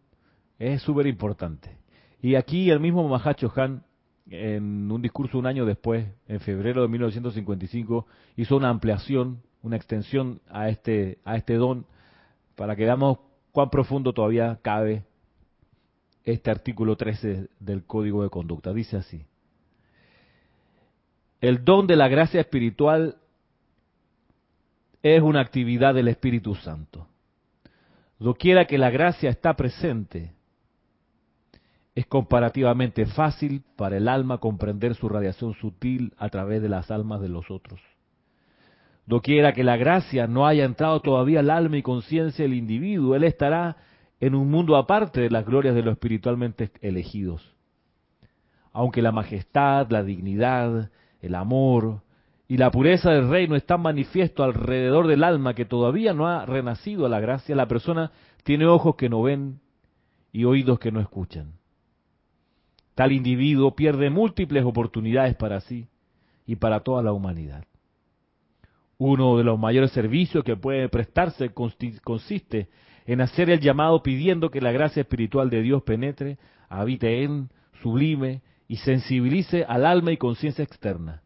es 0.58 0.82
súper 0.82 1.06
importante. 1.06 1.78
Y 2.20 2.34
aquí 2.34 2.68
el 2.68 2.78
mismo 2.78 3.08
Mahacho 3.08 3.50
Han, 3.56 3.84
en 4.28 4.92
un 4.92 5.00
discurso 5.00 5.38
un 5.38 5.46
año 5.46 5.64
después, 5.64 6.06
en 6.28 6.40
febrero 6.40 6.82
de 6.82 6.88
1955, 6.88 8.06
hizo 8.36 8.54
una 8.54 8.68
ampliación, 8.68 9.40
una 9.66 9.76
extensión 9.76 10.40
a 10.48 10.68
este, 10.68 11.18
a 11.24 11.36
este 11.36 11.54
don, 11.54 11.86
para 12.54 12.76
que 12.76 12.84
veamos 12.84 13.18
cuán 13.50 13.68
profundo 13.68 14.12
todavía 14.12 14.60
cabe 14.62 15.04
este 16.24 16.50
artículo 16.50 16.96
13 16.96 17.48
del 17.58 17.84
Código 17.84 18.22
de 18.22 18.30
Conducta. 18.30 18.72
Dice 18.72 18.96
así. 18.96 19.26
El 21.40 21.64
don 21.64 21.86
de 21.86 21.96
la 21.96 22.08
gracia 22.08 22.40
espiritual 22.40 23.16
es 25.02 25.20
una 25.20 25.40
actividad 25.40 25.94
del 25.94 26.08
Espíritu 26.08 26.54
Santo. 26.54 27.08
Doquiera 28.18 28.66
que 28.66 28.78
la 28.78 28.90
gracia 28.90 29.30
está 29.30 29.54
presente, 29.54 30.32
es 31.94 32.06
comparativamente 32.06 33.04
fácil 33.04 33.62
para 33.74 33.96
el 33.96 34.06
alma 34.06 34.38
comprender 34.38 34.94
su 34.94 35.08
radiación 35.08 35.54
sutil 35.54 36.14
a 36.18 36.28
través 36.28 36.62
de 36.62 36.68
las 36.68 36.90
almas 36.90 37.20
de 37.20 37.28
los 37.28 37.50
otros. 37.50 37.80
Doquiera 39.06 39.52
que 39.52 39.62
la 39.62 39.76
gracia 39.76 40.26
no 40.26 40.46
haya 40.46 40.64
entrado 40.64 41.00
todavía 41.00 41.40
al 41.40 41.50
alma 41.50 41.76
y 41.76 41.82
conciencia 41.82 42.44
del 42.44 42.54
individuo, 42.54 43.14
él 43.14 43.22
estará 43.22 43.76
en 44.18 44.34
un 44.34 44.50
mundo 44.50 44.76
aparte 44.76 45.20
de 45.20 45.30
las 45.30 45.46
glorias 45.46 45.76
de 45.76 45.82
los 45.82 45.92
espiritualmente 45.92 46.72
elegidos. 46.80 47.54
Aunque 48.72 49.02
la 49.02 49.12
majestad, 49.12 49.88
la 49.90 50.02
dignidad, 50.02 50.90
el 51.20 51.34
amor 51.36 52.02
y 52.48 52.56
la 52.56 52.70
pureza 52.70 53.10
del 53.10 53.28
reino 53.28 53.54
están 53.54 53.80
manifiesto 53.80 54.42
alrededor 54.42 55.06
del 55.06 55.22
alma 55.22 55.54
que 55.54 55.64
todavía 55.64 56.12
no 56.12 56.26
ha 56.26 56.44
renacido 56.44 57.06
a 57.06 57.08
la 57.08 57.20
gracia, 57.20 57.54
la 57.54 57.68
persona 57.68 58.10
tiene 58.42 58.66
ojos 58.66 58.96
que 58.96 59.08
no 59.08 59.22
ven 59.22 59.60
y 60.32 60.44
oídos 60.44 60.78
que 60.80 60.90
no 60.90 61.00
escuchan. 61.00 61.52
Tal 62.96 63.12
individuo 63.12 63.76
pierde 63.76 64.10
múltiples 64.10 64.64
oportunidades 64.64 65.36
para 65.36 65.60
sí 65.60 65.88
y 66.44 66.56
para 66.56 66.80
toda 66.80 67.02
la 67.02 67.12
humanidad. 67.12 67.64
Uno 68.98 69.36
de 69.36 69.44
los 69.44 69.58
mayores 69.58 69.92
servicios 69.92 70.42
que 70.42 70.56
puede 70.56 70.88
prestarse 70.88 71.50
consiste 71.52 72.68
en 73.06 73.20
hacer 73.20 73.50
el 73.50 73.60
llamado 73.60 74.02
pidiendo 74.02 74.50
que 74.50 74.60
la 74.60 74.72
gracia 74.72 75.02
espiritual 75.02 75.50
de 75.50 75.62
Dios 75.62 75.82
penetre, 75.82 76.38
habite 76.68 77.22
en, 77.22 77.50
sublime 77.82 78.42
y 78.68 78.76
sensibilice 78.78 79.64
al 79.68 79.86
alma 79.86 80.12
y 80.12 80.16
conciencia 80.16 80.64
externa. 80.64 81.22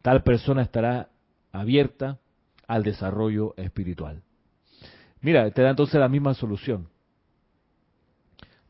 Tal 0.00 0.22
persona 0.22 0.62
estará 0.62 1.10
abierta 1.52 2.18
al 2.66 2.82
desarrollo 2.82 3.54
espiritual. 3.56 4.22
Mira, 5.20 5.50
te 5.50 5.62
da 5.62 5.70
entonces 5.70 5.98
la 5.98 6.08
misma 6.08 6.34
solución. 6.34 6.88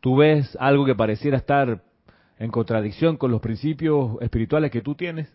Tú 0.01 0.17
ves 0.17 0.57
algo 0.61 0.87
que 0.87 0.95
pareciera 0.95 1.37
estar 1.37 1.83
en 2.39 2.51
contradicción 2.51 3.17
con 3.17 3.31
los 3.31 3.41
principios 3.41 4.17
espirituales 4.21 4.71
que 4.71 4.81
tú 4.81 4.95
tienes. 4.95 5.29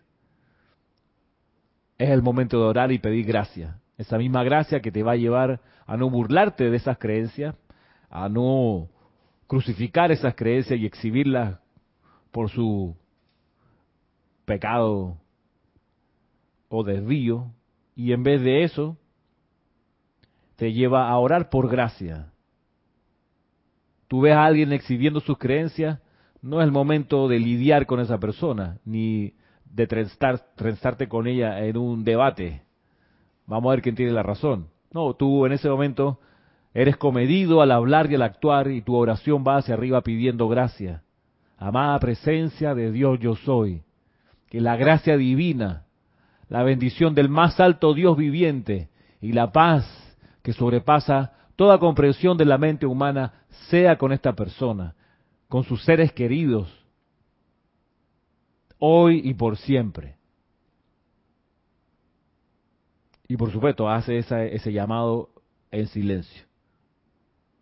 Es 1.98 2.10
el 2.10 2.22
momento 2.22 2.58
de 2.58 2.64
orar 2.64 2.92
y 2.92 2.98
pedir 2.98 3.26
gracia. 3.26 3.80
Esa 3.96 4.18
misma 4.18 4.42
gracia 4.42 4.80
que 4.80 4.90
te 4.90 5.02
va 5.02 5.12
a 5.12 5.16
llevar 5.16 5.60
a 5.86 5.96
no 5.96 6.10
burlarte 6.10 6.70
de 6.70 6.76
esas 6.76 6.98
creencias, 6.98 7.54
a 8.10 8.28
no 8.28 8.88
crucificar 9.46 10.10
esas 10.10 10.34
creencias 10.34 10.80
y 10.80 10.86
exhibirlas 10.86 11.60
por 12.32 12.50
su 12.50 12.96
pecado 14.44 15.18
o 16.68 16.82
desvío, 16.82 17.52
y 17.94 18.12
en 18.12 18.24
vez 18.24 18.42
de 18.42 18.64
eso, 18.64 18.96
te 20.56 20.72
lleva 20.72 21.08
a 21.08 21.18
orar 21.18 21.48
por 21.50 21.68
gracia. 21.68 22.32
Tú 24.08 24.22
ves 24.22 24.34
a 24.34 24.44
alguien 24.44 24.72
exhibiendo 24.72 25.20
sus 25.20 25.38
creencias, 25.38 26.00
no 26.42 26.60
es 26.60 26.66
el 26.66 26.72
momento 26.72 27.28
de 27.28 27.38
lidiar 27.38 27.86
con 27.86 28.00
esa 28.00 28.18
persona, 28.18 28.78
ni 28.84 29.34
de 29.74 29.88
trenzarte 29.88 31.08
con 31.08 31.26
ella 31.26 31.64
en 31.64 31.76
un 31.76 32.04
debate. 32.04 32.62
Vamos 33.46 33.70
a 33.70 33.74
ver 33.74 33.82
quién 33.82 33.96
tiene 33.96 34.12
la 34.12 34.22
razón. 34.22 34.68
No, 34.92 35.14
tú 35.14 35.46
en 35.46 35.52
ese 35.52 35.68
momento 35.68 36.20
eres 36.72 36.96
comedido 36.96 37.60
al 37.60 37.72
hablar 37.72 38.10
y 38.10 38.14
al 38.14 38.22
actuar 38.22 38.70
y 38.70 38.82
tu 38.82 38.94
oración 38.94 39.44
va 39.46 39.56
hacia 39.56 39.74
arriba 39.74 40.02
pidiendo 40.02 40.48
gracia. 40.48 41.02
Amada 41.58 41.98
presencia 41.98 42.74
de 42.74 42.92
Dios 42.92 43.18
yo 43.18 43.34
soy. 43.34 43.82
Que 44.48 44.60
la 44.60 44.76
gracia 44.76 45.16
divina, 45.16 45.86
la 46.48 46.62
bendición 46.62 47.16
del 47.16 47.28
más 47.28 47.58
alto 47.58 47.94
Dios 47.94 48.16
viviente 48.16 48.90
y 49.20 49.32
la 49.32 49.50
paz 49.50 49.84
que 50.42 50.52
sobrepasa 50.52 51.32
toda 51.56 51.78
comprensión 51.78 52.36
de 52.36 52.44
la 52.44 52.58
mente 52.58 52.86
humana 52.86 53.32
sea 53.70 53.98
con 53.98 54.12
esta 54.12 54.34
persona, 54.34 54.94
con 55.48 55.64
sus 55.64 55.82
seres 55.82 56.12
queridos, 56.12 56.83
hoy 58.86 59.22
y 59.24 59.32
por 59.32 59.56
siempre. 59.56 60.16
Y 63.26 63.38
por 63.38 63.50
supuesto, 63.50 63.88
hace 63.88 64.18
ese 64.18 64.72
llamado 64.72 65.30
en 65.70 65.86
silencio. 65.86 66.44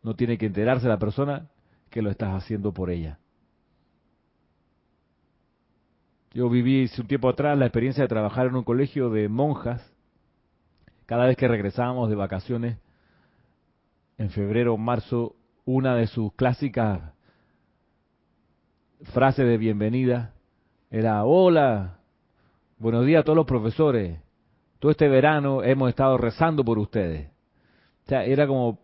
No 0.02 0.16
tiene 0.16 0.36
que 0.36 0.46
enterarse 0.46 0.88
la 0.88 0.98
persona 0.98 1.48
que 1.90 2.02
lo 2.02 2.10
estás 2.10 2.34
haciendo 2.34 2.72
por 2.72 2.90
ella. 2.90 3.20
Yo 6.32 6.50
viví 6.50 6.84
hace 6.86 7.00
un 7.00 7.06
tiempo 7.06 7.28
atrás 7.28 7.56
la 7.56 7.66
experiencia 7.66 8.02
de 8.02 8.08
trabajar 8.08 8.48
en 8.48 8.56
un 8.56 8.64
colegio 8.64 9.08
de 9.08 9.28
monjas. 9.28 9.80
Cada 11.06 11.26
vez 11.26 11.36
que 11.36 11.46
regresábamos 11.46 12.08
de 12.08 12.16
vacaciones, 12.16 12.78
en 14.18 14.30
febrero 14.30 14.74
o 14.74 14.76
marzo, 14.76 15.36
una 15.64 15.94
de 15.94 16.08
sus 16.08 16.32
clásicas 16.32 17.12
frases 19.12 19.46
de 19.46 19.56
bienvenida 19.56 20.34
era, 20.92 21.24
hola, 21.24 22.00
buenos 22.76 23.06
días 23.06 23.22
a 23.22 23.24
todos 23.24 23.36
los 23.36 23.46
profesores, 23.46 24.20
todo 24.78 24.92
este 24.92 25.08
verano 25.08 25.64
hemos 25.64 25.88
estado 25.88 26.18
rezando 26.18 26.66
por 26.66 26.78
ustedes. 26.78 27.30
O 28.04 28.08
sea, 28.08 28.26
era 28.26 28.46
como, 28.46 28.78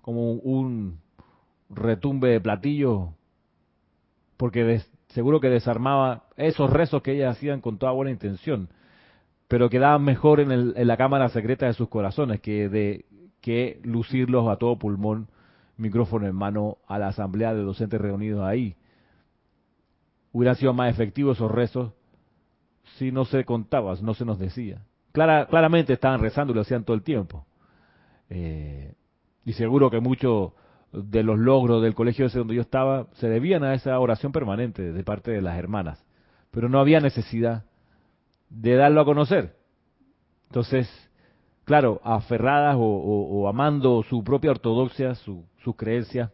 como 0.00 0.34
un 0.34 1.00
retumbe 1.68 2.28
de 2.28 2.40
platillo, 2.40 3.08
porque 4.36 4.82
seguro 5.08 5.40
que 5.40 5.48
desarmaba 5.48 6.26
esos 6.36 6.70
rezos 6.70 7.02
que 7.02 7.14
ellas 7.14 7.36
hacían 7.36 7.60
con 7.60 7.76
toda 7.76 7.90
buena 7.90 8.12
intención, 8.12 8.68
pero 9.48 9.68
quedaban 9.68 10.04
mejor 10.04 10.38
en, 10.38 10.52
en 10.52 10.86
la 10.86 10.96
cámara 10.96 11.28
secreta 11.28 11.66
de 11.66 11.72
sus 11.72 11.88
corazones 11.88 12.40
que 12.40 12.68
de 12.68 13.04
que 13.40 13.80
lucirlos 13.82 14.46
a 14.46 14.58
todo 14.58 14.78
pulmón, 14.78 15.26
micrófono 15.76 16.28
en 16.28 16.36
mano, 16.36 16.78
a 16.86 17.00
la 17.00 17.08
asamblea 17.08 17.52
de 17.52 17.62
docentes 17.62 18.00
reunidos 18.00 18.44
ahí. 18.44 18.76
Hubieran 20.38 20.56
sido 20.56 20.72
más 20.72 20.90
efectivos 20.90 21.36
esos 21.36 21.50
rezos 21.50 21.92
si 22.96 23.12
no 23.12 23.24
se 23.24 23.44
contaba, 23.44 23.94
no 24.00 24.14
se 24.14 24.24
nos 24.24 24.38
decía 24.38 24.82
claramente 25.12 25.94
estaban 25.94 26.20
rezando 26.20 26.52
y 26.52 26.54
lo 26.54 26.62
hacían 26.62 26.84
todo 26.84 26.94
el 26.94 27.02
tiempo. 27.02 27.46
Eh, 28.30 28.94
y 29.44 29.52
seguro 29.54 29.90
que 29.90 30.00
muchos 30.00 30.52
de 30.92 31.22
los 31.22 31.38
logros 31.38 31.82
del 31.82 31.94
colegio 31.94 32.26
ese 32.26 32.38
donde 32.38 32.54
yo 32.54 32.62
estaba 32.62 33.06
se 33.14 33.28
debían 33.28 33.64
a 33.64 33.74
esa 33.74 33.98
oración 33.98 34.32
permanente 34.32 34.92
de 34.92 35.04
parte 35.04 35.30
de 35.30 35.42
las 35.42 35.58
hermanas. 35.58 36.04
Pero 36.50 36.68
no 36.68 36.78
había 36.78 37.00
necesidad 37.00 37.64
de 38.48 38.76
darlo 38.76 39.00
a 39.00 39.04
conocer. 39.04 39.56
Entonces, 40.48 40.88
claro, 41.64 42.00
aferradas 42.04 42.76
o, 42.78 43.48
amando 43.48 44.02
su 44.04 44.24
propia 44.24 44.52
ortodoxia, 44.52 45.14
su, 45.14 45.44
sus 45.62 45.76
creencias, 45.76 46.30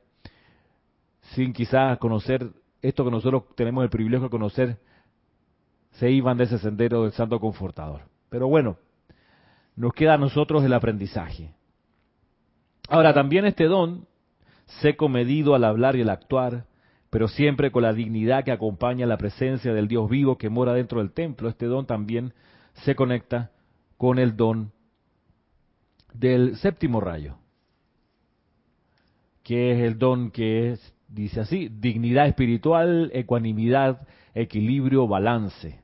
sin 1.34 1.52
quizás 1.52 1.98
conocer 1.98 2.50
esto 2.88 3.04
que 3.04 3.10
nosotros 3.10 3.44
tenemos 3.56 3.82
el 3.82 3.90
privilegio 3.90 4.24
de 4.24 4.30
conocer, 4.30 4.78
se 5.92 6.10
iban 6.10 6.36
de 6.36 6.44
ese 6.44 6.58
sendero 6.58 7.04
del 7.04 7.12
Santo 7.12 7.40
Confortador. 7.40 8.02
Pero 8.28 8.46
bueno, 8.48 8.76
nos 9.74 9.94
queda 9.94 10.14
a 10.14 10.18
nosotros 10.18 10.62
el 10.64 10.72
aprendizaje. 10.72 11.54
Ahora, 12.88 13.14
también 13.14 13.46
este 13.46 13.64
don, 13.64 14.06
seco 14.82 15.08
medido 15.08 15.54
al 15.54 15.64
hablar 15.64 15.96
y 15.96 16.02
al 16.02 16.10
actuar, 16.10 16.66
pero 17.08 17.28
siempre 17.28 17.72
con 17.72 17.82
la 17.82 17.94
dignidad 17.94 18.44
que 18.44 18.52
acompaña 18.52 19.06
la 19.06 19.16
presencia 19.16 19.72
del 19.72 19.88
Dios 19.88 20.10
vivo 20.10 20.36
que 20.36 20.50
mora 20.50 20.74
dentro 20.74 20.98
del 20.98 21.12
templo, 21.12 21.48
este 21.48 21.66
don 21.66 21.86
también 21.86 22.34
se 22.84 22.94
conecta 22.94 23.50
con 23.96 24.18
el 24.18 24.36
don 24.36 24.72
del 26.12 26.56
séptimo 26.56 27.00
rayo, 27.00 27.38
que 29.42 29.72
es 29.72 29.80
el 29.80 29.98
don 29.98 30.30
que 30.30 30.72
es, 30.72 30.93
dice 31.08 31.40
así, 31.40 31.68
dignidad 31.68 32.26
espiritual, 32.26 33.10
ecuanimidad, 33.14 34.06
equilibrio, 34.34 35.06
balance 35.06 35.80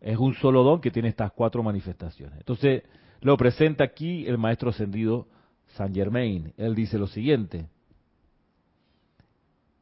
Es 0.00 0.18
un 0.18 0.34
solo 0.34 0.62
don 0.62 0.80
que 0.80 0.90
tiene 0.90 1.08
estas 1.08 1.32
cuatro 1.32 1.62
manifestaciones. 1.62 2.38
Entonces, 2.38 2.82
lo 3.20 3.36
presenta 3.36 3.84
aquí 3.84 4.26
el 4.26 4.38
maestro 4.38 4.70
ascendido 4.70 5.26
San 5.74 5.94
Germain. 5.94 6.52
Él 6.56 6.74
dice 6.74 6.98
lo 6.98 7.06
siguiente. 7.06 7.66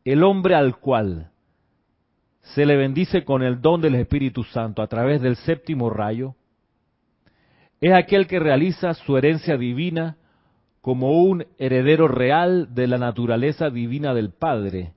El 0.05 0.25
hombre 0.25 0.55
al 0.55 0.79
cual 0.79 1.31
se 2.40 2.64
le 2.64 2.77
bendice 2.77 3.25
con 3.25 3.42
el 3.42 3.61
don 3.61 3.81
del 3.81 3.94
Espíritu 3.94 4.42
Santo 4.44 4.83
a 4.83 4.87
través 4.87 5.21
del 5.21 5.37
séptimo 5.37 5.90
rayo, 5.90 6.35
es 7.81 7.92
aquel 7.92 8.27
que 8.27 8.38
realiza 8.38 8.94
su 8.94 9.16
herencia 9.16 9.57
divina 9.57 10.16
como 10.81 11.23
un 11.23 11.47
heredero 11.59 12.09
real 12.09 12.75
de 12.75 12.87
la 12.87 12.99
naturaleza 12.99 13.71
divina 13.71 14.14
del 14.14 14.31
Padre, 14.31 14.93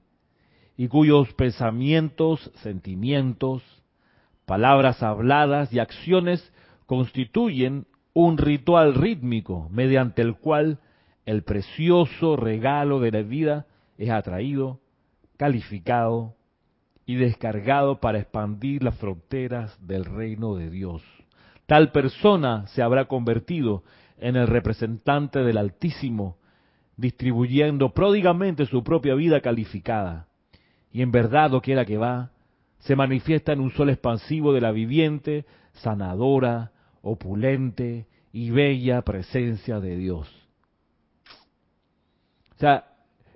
y 0.78 0.88
cuyos 0.88 1.34
pensamientos, 1.34 2.52
sentimientos, 2.56 3.64
palabras 4.46 5.04
habladas 5.04 5.72
y 5.74 5.80
acciones 5.80 6.52
constituyen 6.86 7.86
un 8.14 8.38
ritual 8.38 8.96
rítmico 8.96 9.70
mediante 9.72 10.22
el 10.22 10.36
cual 10.36 10.80
el 11.26 11.44
precioso 11.44 12.36
regalo 12.36 13.00
de 13.00 13.12
la 13.12 13.22
vida 13.22 13.68
es 13.98 14.10
atraído, 14.10 14.80
calificado 15.38 16.36
y 17.06 17.16
descargado 17.16 18.00
para 18.00 18.20
expandir 18.20 18.84
las 18.84 18.98
fronteras 18.98 19.78
del 19.86 20.06
reino 20.06 20.56
de 20.56 20.70
Dios. 20.70 21.04
Tal 21.66 21.92
persona 21.92 22.68
se 22.68 22.82
habrá 22.82 23.06
convertido 23.06 23.84
en 24.22 24.36
el 24.36 24.48
representante 24.48 25.40
del 25.40 25.58
Altísimo, 25.58 26.38
distribuyendo 26.96 27.94
pródigamente 27.94 28.66
su 28.68 28.84
propia 28.84 29.16
vida 29.16 29.42
calificada. 29.42 30.28
Y 30.92 31.02
en 31.02 31.12
verdad, 31.12 31.50
doquiera 31.50 31.86
que 31.86 31.98
va, 31.98 32.32
se 32.80 32.96
manifiesta 32.96 33.52
en 33.54 33.60
un 33.60 33.72
sol 33.72 33.90
expansivo 33.90 34.54
de 34.54 34.62
la 34.62 34.72
viviente, 34.72 35.46
sanadora, 35.74 36.72
opulente 37.02 38.08
y 38.32 38.52
bella 38.52 39.02
presencia 39.02 39.80
de 39.80 39.98
Dios. 39.98 40.30
O 42.56 42.60
sea, 42.60 42.86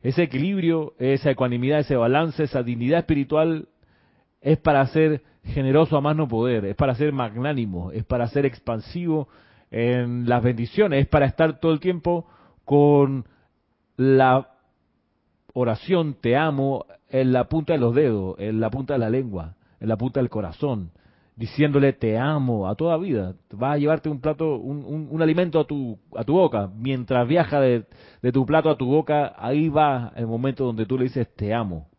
ese 0.04 0.22
equilibrio, 0.22 0.94
esa 1.00 1.32
ecuanimidad, 1.32 1.80
ese 1.80 1.96
balance, 1.96 2.44
esa 2.44 2.62
dignidad 2.62 3.00
espiritual 3.00 3.68
es 4.40 4.60
para 4.60 4.86
ser 4.88 5.24
generoso 5.44 5.98
a 5.98 6.02
más 6.02 6.16
no 6.16 6.28
poder, 6.28 6.66
es 6.66 6.76
para 6.76 6.94
ser 6.94 7.12
magnánimo, 7.12 7.92
es 7.92 8.04
para 8.04 8.28
ser 8.28 8.46
expansivo 8.46 9.28
en 9.76 10.30
las 10.30 10.42
bendiciones, 10.42 11.02
es 11.02 11.08
para 11.10 11.26
estar 11.26 11.60
todo 11.60 11.74
el 11.74 11.82
tiempo 11.82 12.26
con 12.64 13.26
la 13.98 14.48
oración 15.54 16.16
te 16.22 16.38
amo 16.38 16.86
en 17.10 17.34
la 17.34 17.50
punta 17.50 17.74
de 17.74 17.80
los 17.80 17.94
dedos, 17.94 18.38
en 18.40 18.62
la 18.62 18.70
punta 18.70 18.94
de 18.94 19.00
la 19.00 19.10
lengua, 19.10 19.56
en 19.82 19.90
la 19.90 19.98
punta 19.98 20.22
del 20.22 20.30
corazón, 20.30 20.92
diciéndole 21.36 21.92
te 21.92 22.18
amo 22.18 22.70
a 22.70 22.76
toda 22.76 22.96
vida. 22.96 23.36
Vas 23.52 23.76
a 23.76 23.78
llevarte 23.78 24.08
un 24.08 24.22
plato, 24.22 24.56
un, 24.56 25.10
un, 25.12 25.22
alimento 25.22 25.60
a 25.60 25.68
tu, 25.68 26.00
a 26.16 26.24
tu 26.24 26.36
boca. 26.36 26.70
Mientras 26.74 27.28
viaja 27.28 27.60
de, 27.60 27.84
de, 28.22 28.32
tu 28.32 28.46
plato 28.46 28.70
a 28.70 28.78
tu 28.78 28.86
boca, 28.86 29.34
ahí 29.38 29.68
va 29.68 30.14
el 30.16 30.26
momento 30.26 30.64
donde 30.64 30.86
tú 30.86 30.98
le 30.98 31.04
dices 31.04 31.28
te 31.36 31.54
amo. 31.54 31.90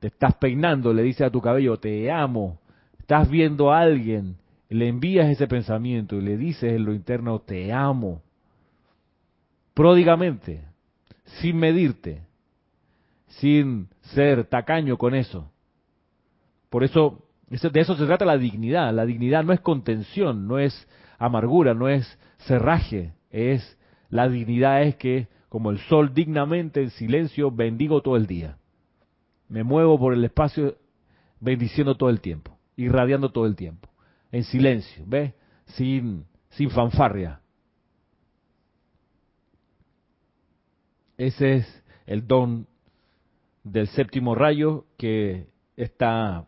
Te 0.00 0.08
estás 0.08 0.34
peinando, 0.34 0.92
le 0.92 1.04
dices 1.04 1.24
a 1.24 1.30
tu 1.30 1.40
cabello 1.40 1.76
te 1.76 2.10
amo. 2.10 2.58
Estás 2.98 3.30
viendo 3.30 3.70
a 3.70 3.78
alguien, 3.78 4.39
le 4.70 4.88
envías 4.88 5.28
ese 5.28 5.46
pensamiento 5.46 6.16
y 6.16 6.22
le 6.22 6.36
dices 6.36 6.72
en 6.72 6.84
lo 6.84 6.94
interno 6.94 7.40
te 7.40 7.72
amo. 7.72 8.22
Pródigamente, 9.74 10.64
sin 11.40 11.56
medirte, 11.56 12.22
sin 13.26 13.88
ser 14.00 14.44
tacaño 14.44 14.96
con 14.96 15.14
eso. 15.14 15.50
Por 16.68 16.84
eso 16.84 17.24
de 17.48 17.80
eso 17.80 17.96
se 17.96 18.06
trata 18.06 18.24
la 18.24 18.38
dignidad. 18.38 18.94
La 18.94 19.04
dignidad 19.04 19.42
no 19.42 19.52
es 19.52 19.60
contención, 19.60 20.46
no 20.46 20.58
es 20.58 20.88
amargura, 21.18 21.74
no 21.74 21.88
es 21.88 22.18
cerraje. 22.46 23.12
Es 23.30 23.76
la 24.08 24.28
dignidad 24.28 24.82
es 24.82 24.96
que 24.96 25.28
como 25.48 25.70
el 25.70 25.78
sol 25.80 26.14
dignamente 26.14 26.80
en 26.80 26.90
silencio 26.90 27.50
bendigo 27.50 28.02
todo 28.02 28.16
el 28.16 28.26
día. 28.26 28.56
Me 29.48 29.64
muevo 29.64 29.98
por 29.98 30.14
el 30.14 30.24
espacio 30.24 30.76
bendiciendo 31.40 31.96
todo 31.96 32.08
el 32.08 32.20
tiempo, 32.20 32.56
irradiando 32.76 33.30
todo 33.30 33.46
el 33.46 33.56
tiempo, 33.56 33.89
en 34.32 34.44
silencio, 34.44 35.04
¿ves? 35.06 35.34
Sin 35.66 36.24
sin 36.50 36.70
fanfarria. 36.70 37.40
Ese 41.16 41.56
es 41.56 41.84
el 42.06 42.26
don 42.26 42.66
del 43.62 43.88
séptimo 43.88 44.34
rayo 44.34 44.86
que 44.96 45.48
está 45.76 46.46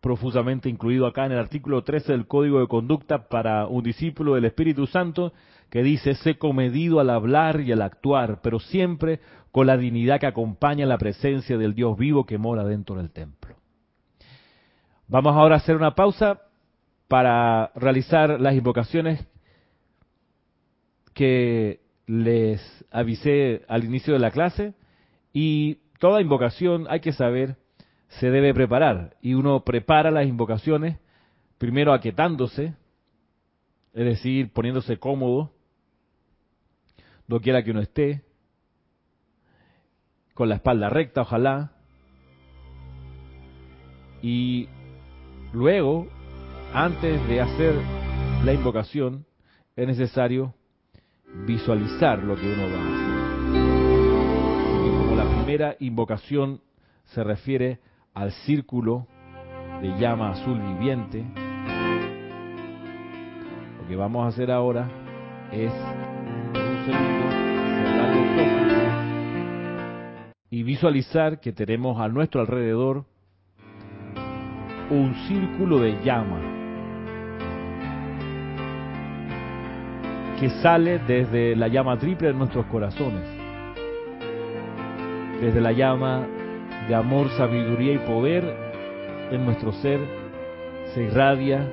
profusamente 0.00 0.68
incluido 0.68 1.06
acá 1.06 1.24
en 1.24 1.32
el 1.32 1.38
artículo 1.38 1.82
13 1.82 2.12
del 2.12 2.26
Código 2.26 2.60
de 2.60 2.66
Conducta 2.66 3.28
para 3.28 3.66
un 3.66 3.82
discípulo 3.82 4.34
del 4.34 4.44
Espíritu 4.44 4.86
Santo, 4.86 5.32
que 5.70 5.82
dice, 5.82 6.14
sé 6.16 6.36
comedido 6.36 7.00
al 7.00 7.08
hablar 7.08 7.60
y 7.60 7.72
al 7.72 7.80
actuar, 7.80 8.40
pero 8.42 8.58
siempre 8.58 9.20
con 9.50 9.66
la 9.66 9.78
dignidad 9.78 10.20
que 10.20 10.26
acompaña 10.26 10.84
la 10.84 10.98
presencia 10.98 11.56
del 11.56 11.74
Dios 11.74 11.96
vivo 11.96 12.26
que 12.26 12.36
mora 12.36 12.64
dentro 12.64 12.96
del 12.96 13.12
templo. 13.12 13.56
Vamos 15.06 15.34
ahora 15.34 15.54
a 15.54 15.58
hacer 15.58 15.76
una 15.76 15.94
pausa 15.94 16.40
para 17.14 17.70
realizar 17.76 18.40
las 18.40 18.56
invocaciones 18.56 19.24
que 21.12 21.78
les 22.08 22.60
avisé 22.90 23.62
al 23.68 23.84
inicio 23.84 24.14
de 24.14 24.18
la 24.18 24.32
clase 24.32 24.74
y 25.32 25.76
toda 26.00 26.20
invocación 26.20 26.88
hay 26.90 26.98
que 26.98 27.12
saber 27.12 27.54
se 28.08 28.30
debe 28.30 28.52
preparar. 28.52 29.14
Y 29.22 29.34
uno 29.34 29.62
prepara 29.62 30.10
las 30.10 30.26
invocaciones 30.26 30.98
primero 31.56 31.92
aquietándose, 31.92 32.74
es 33.92 34.04
decir, 34.04 34.52
poniéndose 34.52 34.96
cómodo, 34.96 35.52
quiera 37.40 37.62
que 37.62 37.70
uno 37.70 37.80
esté, 37.80 38.24
con 40.34 40.48
la 40.48 40.56
espalda 40.56 40.88
recta, 40.88 41.20
ojalá. 41.20 41.70
Y 44.20 44.68
luego, 45.52 46.08
antes 46.74 47.26
de 47.28 47.40
hacer 47.40 47.74
la 48.44 48.52
invocación, 48.52 49.24
es 49.76 49.86
necesario 49.86 50.52
visualizar 51.46 52.18
lo 52.18 52.34
que 52.34 52.52
uno 52.52 52.64
va 52.64 52.80
a 52.80 52.82
hacer. 52.82 53.14
Y 54.84 54.90
como 54.90 55.14
la 55.14 55.24
primera 55.36 55.76
invocación 55.78 56.60
se 57.04 57.22
refiere 57.22 57.78
al 58.12 58.32
círculo 58.32 59.06
de 59.82 59.96
llama 60.00 60.30
azul 60.30 60.60
viviente. 60.60 61.24
Lo 63.80 63.88
que 63.88 63.94
vamos 63.94 64.24
a 64.24 64.28
hacer 64.28 64.50
ahora 64.50 64.90
es 65.52 65.72
un 65.72 66.84
segundo 66.84 67.30
cerrar 67.30 68.16
los 68.16 68.34
y 70.50 70.62
visualizar 70.64 71.40
que 71.40 71.52
tenemos 71.52 72.00
a 72.00 72.08
nuestro 72.08 72.40
alrededor 72.40 73.04
un 74.90 75.14
círculo 75.28 75.78
de 75.78 76.02
llama 76.04 76.63
que 80.38 80.50
sale 80.62 80.98
desde 80.98 81.54
la 81.56 81.68
llama 81.68 81.98
triple 81.98 82.28
de 82.28 82.34
nuestros 82.34 82.66
corazones, 82.66 83.22
desde 85.40 85.60
la 85.60 85.72
llama 85.72 86.26
de 86.88 86.94
amor, 86.94 87.28
sabiduría 87.36 87.94
y 87.94 87.98
poder 87.98 88.44
en 89.30 89.44
nuestro 89.44 89.72
ser 89.72 90.00
se 90.94 91.04
irradia 91.04 91.66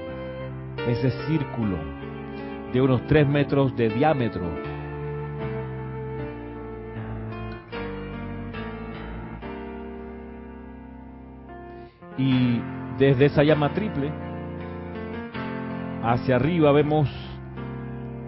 ese 0.88 1.12
círculo 1.28 1.78
de 2.74 2.82
unos 2.82 3.06
tres 3.08 3.28
metros 3.28 3.76
de 3.76 3.90
diámetro. 3.90 4.44
Y 12.18 12.62
desde 12.98 13.26
esa 13.26 13.44
llama 13.44 13.74
triple, 13.74 14.12
hacia 16.04 16.36
arriba 16.36 16.72
vemos 16.72 17.10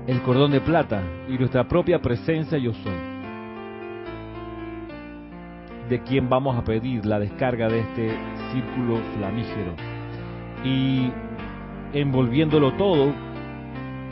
el 0.08 0.22
cordón 0.22 0.52
de 0.52 0.62
plata 0.62 1.02
y 1.30 1.38
nuestra 1.38 1.68
propia 1.68 2.02
presencia 2.02 2.58
yo 2.58 2.74
soy 2.74 3.14
de 5.90 6.02
quien 6.02 6.30
vamos 6.30 6.58
a 6.58 6.64
pedir 6.64 7.06
la 7.06 7.20
descarga 7.20 7.68
de 7.68 7.80
este 7.80 8.12
círculo 8.52 9.00
flamígero. 9.18 9.74
Y 10.64 11.12
envolviéndolo 11.94 12.74
todo, 12.74 13.14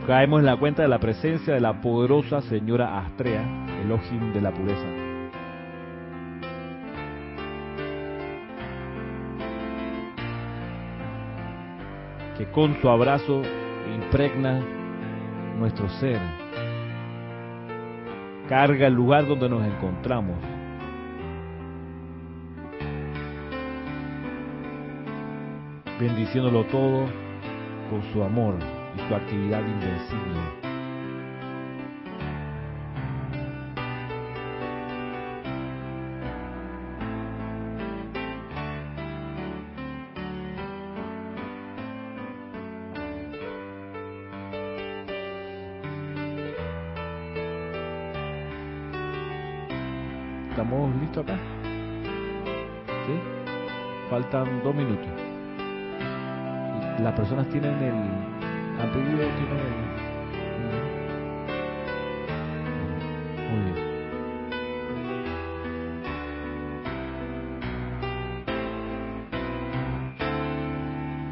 caemos 0.06 0.40
en 0.40 0.46
la 0.46 0.56
cuenta 0.56 0.82
de 0.82 0.88
la 0.88 0.98
presencia 0.98 1.54
de 1.54 1.60
la 1.60 1.80
poderosa 1.80 2.42
señora 2.42 2.98
Astrea, 2.98 3.42
Elohim 3.82 4.32
de 4.32 4.40
la 4.40 4.52
pureza. 4.52 4.86
Que 12.36 12.46
con 12.50 12.80
su 12.80 12.88
abrazo 12.88 13.42
impregna 13.94 14.60
nuestro 15.58 15.88
ser, 16.00 16.20
carga 18.48 18.86
el 18.86 18.94
lugar 18.94 19.26
donde 19.26 19.48
nos 19.48 19.64
encontramos 19.64 20.36
bendiciéndolo 26.02 26.64
todo 26.64 27.06
con 27.88 28.02
su 28.12 28.22
amor 28.22 28.54
y 28.96 29.08
su 29.08 29.14
actividad 29.14 29.60
invencible. 29.60 30.71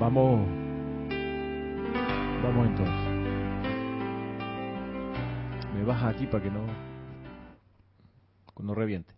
Vamos... 0.01 0.41
Vamos 2.43 2.67
entonces. 2.69 2.95
Me 5.75 5.85
baja 5.85 6.09
aquí 6.09 6.27
para 6.27 6.43
que 6.43 6.51
no... 6.51 6.65
No 8.59 8.75
reviente. 8.75 9.13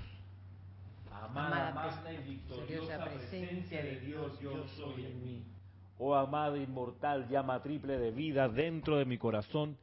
Amada, 1.11 1.73
magna 1.73 2.13
y 2.13 2.29
victoriosa 2.29 3.03
presencia 3.03 3.83
de 3.83 4.01
Dios, 4.01 4.39
yo 4.41 4.67
soy 4.77 5.07
en 5.07 5.25
mí 5.25 5.57
oh 5.99 6.15
amada 6.15 6.59
inmortal 6.59 7.29
llama 7.29 7.63
triple 7.63 7.99
de 7.99 8.11
vida 8.11 8.49
dentro 8.49 8.99
de 8.99 9.05
mi 9.05 9.19
corazón, 9.19 9.77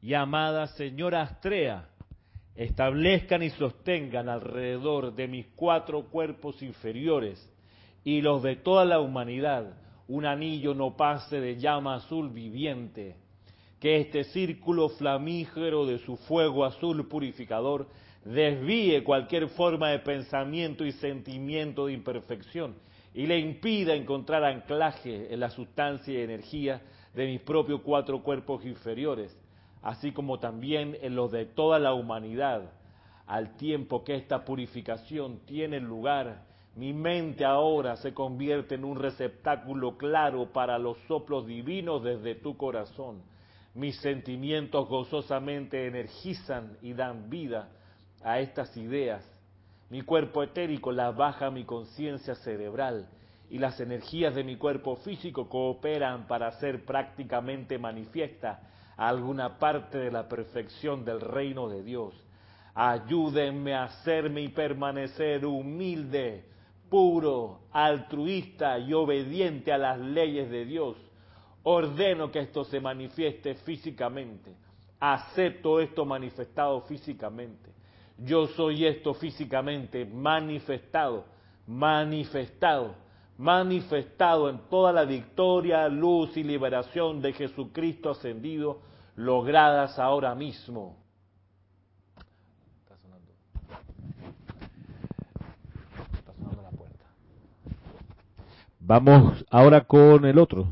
y 0.00 0.14
amada 0.14 0.66
señora 0.68 1.22
Astrea, 1.22 1.88
establezcan 2.54 3.42
y 3.42 3.50
sostengan 3.50 4.28
alrededor 4.28 5.14
de 5.14 5.28
mis 5.28 5.46
cuatro 5.56 6.04
cuerpos 6.04 6.62
inferiores 6.62 7.50
y 8.04 8.20
los 8.20 8.42
de 8.42 8.56
toda 8.56 8.84
la 8.84 9.00
humanidad 9.00 9.74
un 10.08 10.26
anillo 10.26 10.74
no 10.74 10.96
pase 10.96 11.40
de 11.40 11.56
llama 11.56 11.96
azul 11.96 12.30
viviente, 12.30 13.16
que 13.80 14.00
este 14.00 14.24
círculo 14.24 14.88
flamígero 14.90 15.86
de 15.86 15.98
su 15.98 16.16
fuego 16.16 16.64
azul 16.64 17.06
purificador 17.08 17.88
desvíe 18.24 19.04
cualquier 19.04 19.48
forma 19.48 19.90
de 19.90 19.98
pensamiento 19.98 20.84
y 20.84 20.92
sentimiento 20.92 21.86
de 21.86 21.92
imperfección 21.92 22.74
y 23.14 23.26
le 23.26 23.38
impida 23.38 23.94
encontrar 23.94 24.44
anclaje 24.44 25.32
en 25.32 25.40
la 25.40 25.50
sustancia 25.50 26.12
y 26.12 26.22
energía 26.22 26.82
de 27.14 27.26
mis 27.26 27.40
propios 27.40 27.80
cuatro 27.82 28.22
cuerpos 28.22 28.64
inferiores, 28.64 29.34
así 29.82 30.10
como 30.10 30.40
también 30.40 30.96
en 31.00 31.14
los 31.14 31.30
de 31.30 31.46
toda 31.46 31.78
la 31.78 31.94
humanidad. 31.94 32.72
Al 33.26 33.56
tiempo 33.56 34.02
que 34.02 34.16
esta 34.16 34.44
purificación 34.44 35.38
tiene 35.46 35.78
lugar, 35.80 36.44
mi 36.76 36.92
mente 36.92 37.44
ahora 37.44 37.96
se 37.96 38.12
convierte 38.12 38.74
en 38.74 38.84
un 38.84 38.98
receptáculo 38.98 39.96
claro 39.96 40.52
para 40.52 40.78
los 40.78 40.98
soplos 41.06 41.46
divinos 41.46 42.02
desde 42.02 42.34
tu 42.34 42.56
corazón. 42.56 43.22
Mis 43.74 43.96
sentimientos 44.00 44.88
gozosamente 44.88 45.86
energizan 45.86 46.76
y 46.82 46.92
dan 46.92 47.30
vida 47.30 47.68
a 48.22 48.40
estas 48.40 48.76
ideas 48.76 49.24
mi 49.90 50.02
cuerpo 50.02 50.42
etérico 50.42 50.90
la 50.92 51.10
baja 51.10 51.50
mi 51.50 51.64
conciencia 51.64 52.34
cerebral 52.34 53.06
y 53.48 53.58
las 53.58 53.78
energías 53.78 54.34
de 54.34 54.42
mi 54.42 54.56
cuerpo 54.56 54.96
físico 54.96 55.48
cooperan 55.48 56.26
para 56.26 56.48
hacer 56.48 56.84
prácticamente 56.84 57.78
manifiesta 57.78 58.60
alguna 58.96 59.58
parte 59.58 59.98
de 59.98 60.10
la 60.10 60.28
perfección 60.28 61.04
del 61.04 61.20
reino 61.20 61.68
de 61.68 61.82
Dios. 61.82 62.14
Ayúdenme 62.74 63.74
a 63.74 63.84
hacerme 63.84 64.40
y 64.40 64.48
permanecer 64.48 65.44
humilde, 65.46 66.44
puro, 66.94 67.62
altruista 67.72 68.78
y 68.78 68.92
obediente 68.92 69.72
a 69.72 69.78
las 69.78 69.98
leyes 69.98 70.48
de 70.48 70.64
Dios. 70.64 70.96
Ordeno 71.64 72.30
que 72.30 72.38
esto 72.38 72.62
se 72.64 72.78
manifieste 72.78 73.54
físicamente. 73.56 74.54
Acepto 75.00 75.80
esto 75.80 76.04
manifestado 76.04 76.80
físicamente 76.82 77.74
yo 78.18 78.46
soy 78.48 78.86
esto 78.86 79.14
físicamente 79.14 80.04
manifestado, 80.04 81.24
manifestado, 81.66 82.94
manifestado 83.38 84.48
en 84.48 84.58
toda 84.68 84.92
la 84.92 85.04
victoria, 85.04 85.88
luz 85.88 86.36
y 86.36 86.44
liberación 86.44 87.20
de 87.20 87.32
Jesucristo 87.32 88.10
ascendido, 88.10 88.80
logradas 89.16 89.98
ahora 89.98 90.34
mismo. 90.34 90.96
Está 92.82 92.96
sonando. 92.96 93.32
Está 96.18 96.32
sonando 96.34 96.62
la 96.62 96.70
puerta. 96.70 97.04
Vamos 98.86 99.46
ahora 99.50 99.86
con 99.86 100.26
el 100.26 100.38
otro, 100.38 100.66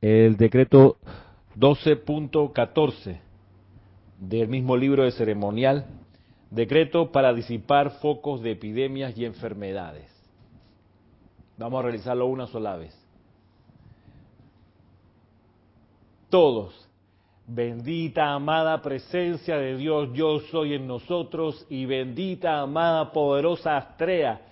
el 0.00 0.36
decreto 0.36 0.98
12.14 1.56 3.18
del 4.20 4.46
mismo 4.46 4.76
libro 4.76 5.02
de 5.02 5.10
ceremonial 5.10 5.86
Decreto 6.52 7.10
para 7.10 7.32
disipar 7.32 7.98
focos 8.00 8.42
de 8.42 8.52
epidemias 8.52 9.18
y 9.18 9.24
enfermedades. 9.24 10.08
Vamos 11.58 11.80
a 11.80 11.82
realizarlo 11.82 12.26
una 12.26 12.46
sola 12.46 12.76
vez. 12.76 12.96
Todos, 16.30 16.88
bendita 17.48 18.34
amada 18.34 18.80
presencia 18.82 19.56
de 19.56 19.76
Dios, 19.76 20.10
yo 20.12 20.38
soy 20.52 20.74
en 20.74 20.86
nosotros 20.86 21.66
y 21.68 21.86
bendita 21.86 22.60
amada 22.60 23.10
poderosa 23.10 23.76
Astrea, 23.76 24.42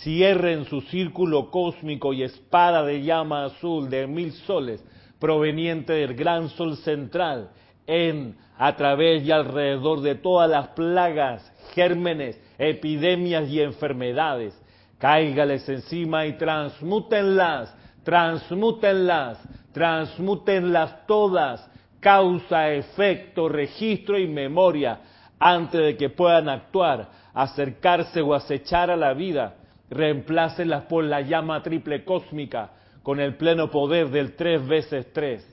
cierren 0.00 0.64
su 0.64 0.80
círculo 0.82 1.50
cósmico 1.50 2.12
y 2.12 2.22
espada 2.22 2.82
de 2.84 3.02
llama 3.02 3.44
azul 3.44 3.88
de 3.88 4.06
mil 4.06 4.32
soles 4.32 4.84
proveniente 5.18 5.92
del 5.92 6.14
gran 6.14 6.48
sol 6.48 6.76
central 6.78 7.50
en, 7.86 8.36
a 8.58 8.74
través 8.74 9.24
y 9.24 9.30
alrededor 9.30 10.00
de 10.00 10.16
todas 10.16 10.50
las 10.50 10.68
plagas, 10.68 11.48
gérmenes, 11.74 12.40
epidemias 12.58 13.48
y 13.48 13.60
enfermedades. 13.60 14.60
Cáigales 14.98 15.68
encima 15.68 16.26
y 16.26 16.32
transmútenlas, 16.36 17.72
transmútenlas, 18.02 19.38
transmútenlas 19.72 21.06
todas, 21.06 21.70
causa, 22.00 22.72
efecto, 22.72 23.48
registro 23.48 24.18
y 24.18 24.26
memoria, 24.26 25.00
antes 25.38 25.80
de 25.80 25.96
que 25.96 26.10
puedan 26.10 26.48
actuar, 26.48 27.08
acercarse 27.32 28.20
o 28.20 28.34
acechar 28.34 28.90
a 28.90 28.96
la 28.96 29.14
vida. 29.14 29.54
Reemplácenlas 29.92 30.84
por 30.84 31.04
la 31.04 31.20
llama 31.20 31.62
triple 31.62 32.04
cósmica, 32.04 32.70
con 33.02 33.20
el 33.20 33.36
pleno 33.36 33.70
poder 33.70 34.08
del 34.08 34.34
tres 34.36 34.66
veces 34.66 35.12
tres 35.12 35.46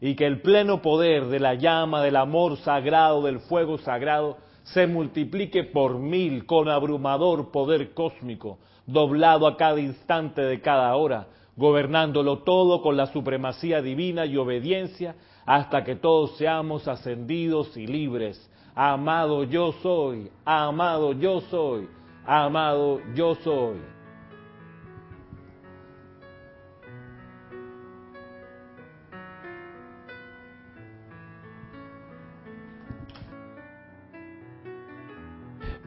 y 0.00 0.16
que 0.16 0.26
el 0.26 0.42
pleno 0.42 0.82
poder 0.82 1.26
de 1.28 1.40
la 1.40 1.54
llama 1.54 2.02
del 2.02 2.16
amor 2.16 2.58
sagrado, 2.58 3.22
del 3.22 3.40
fuego 3.40 3.78
sagrado, 3.78 4.36
se 4.64 4.86
multiplique 4.86 5.64
por 5.64 5.98
mil 5.98 6.44
con 6.44 6.68
abrumador 6.68 7.50
poder 7.50 7.94
cósmico, 7.94 8.58
doblado 8.86 9.46
a 9.46 9.56
cada 9.56 9.80
instante 9.80 10.42
de 10.42 10.60
cada 10.60 10.94
hora, 10.96 11.28
gobernándolo 11.56 12.40
todo 12.40 12.82
con 12.82 12.96
la 12.96 13.06
supremacía 13.06 13.80
divina 13.80 14.26
y 14.26 14.36
obediencia, 14.36 15.14
hasta 15.46 15.84
que 15.84 15.96
todos 15.96 16.36
seamos 16.36 16.88
ascendidos 16.88 17.76
y 17.76 17.86
libres. 17.86 18.50
Amado 18.74 19.44
yo 19.44 19.72
soy, 19.82 20.30
amado 20.44 21.12
yo 21.12 21.40
soy, 21.42 21.88
amado 22.26 23.00
yo 23.14 23.34
soy. 23.36 23.78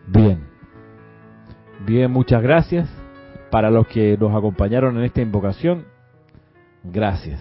Bien. 0.08 0.48
Bien, 1.86 2.12
muchas 2.12 2.42
gracias. 2.42 2.90
Para 3.52 3.70
los 3.70 3.88
que 3.88 4.18
nos 4.18 4.36
acompañaron 4.36 4.98
en 4.98 5.06
esta 5.06 5.22
invocación, 5.22 5.86
gracias. 6.84 7.40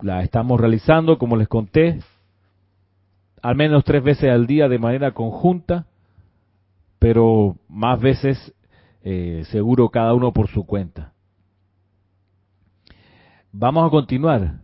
la 0.00 0.22
estamos 0.22 0.60
realizando, 0.60 1.18
como 1.18 1.36
les 1.36 1.48
conté, 1.48 2.00
al 3.42 3.56
menos 3.56 3.84
tres 3.84 4.02
veces 4.02 4.30
al 4.30 4.46
día 4.46 4.68
de 4.68 4.78
manera 4.78 5.12
conjunta, 5.12 5.86
pero 6.98 7.56
más 7.68 8.00
veces 8.00 8.54
eh, 9.02 9.44
seguro 9.50 9.88
cada 9.88 10.14
uno 10.14 10.32
por 10.32 10.48
su 10.48 10.64
cuenta. 10.64 11.12
Vamos 13.52 13.86
a 13.86 13.90
continuar 13.90 14.60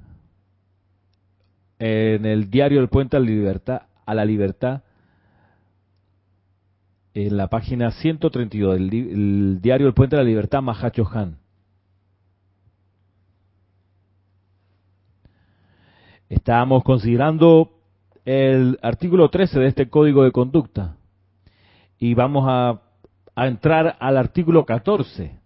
en 1.79 2.27
el 2.27 2.51
diario 2.51 2.81
del 2.81 2.89
Puente 2.89 3.17
a 3.17 3.21
la 3.21 3.27
Libertad, 3.27 3.83
a 4.05 4.15
la 4.15 4.25
Libertad 4.25 4.83
en 7.15 7.37
la 7.37 7.49
página 7.49 7.93
132 7.93 8.75
del 8.75 9.61
diario 9.61 9.87
El 9.87 9.95
Puente 9.95 10.17
de 10.17 10.23
la 10.23 10.29
Libertad, 10.29 10.63
Mahacho 10.63 11.09
Han. 11.13 11.39
Estamos 16.29 16.83
considerando 16.83 17.71
el 18.25 18.79
artículo 18.83 19.29
13 19.29 19.61
de 19.61 19.67
este 19.69 19.89
código 19.89 20.25
de 20.25 20.33
conducta 20.33 20.97
y 22.05 22.13
vamos 22.13 22.45
a, 22.47 22.83
entrar 23.35 23.97
al 23.99 24.19
artículo 24.19 24.67
14. 24.67 25.39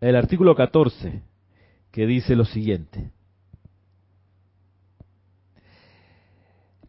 El 0.00 0.14
artículo 0.14 0.54
14 0.54 1.24
que 1.90 2.06
dice 2.06 2.36
lo 2.36 2.44
siguiente. 2.44 3.10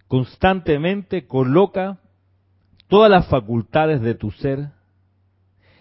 Constantemente 0.07 1.25
coloca 1.25 1.97
todas 2.87 3.09
las 3.09 3.27
facultades 3.27 4.01
de 4.01 4.13
tu 4.13 4.29
ser 4.29 4.69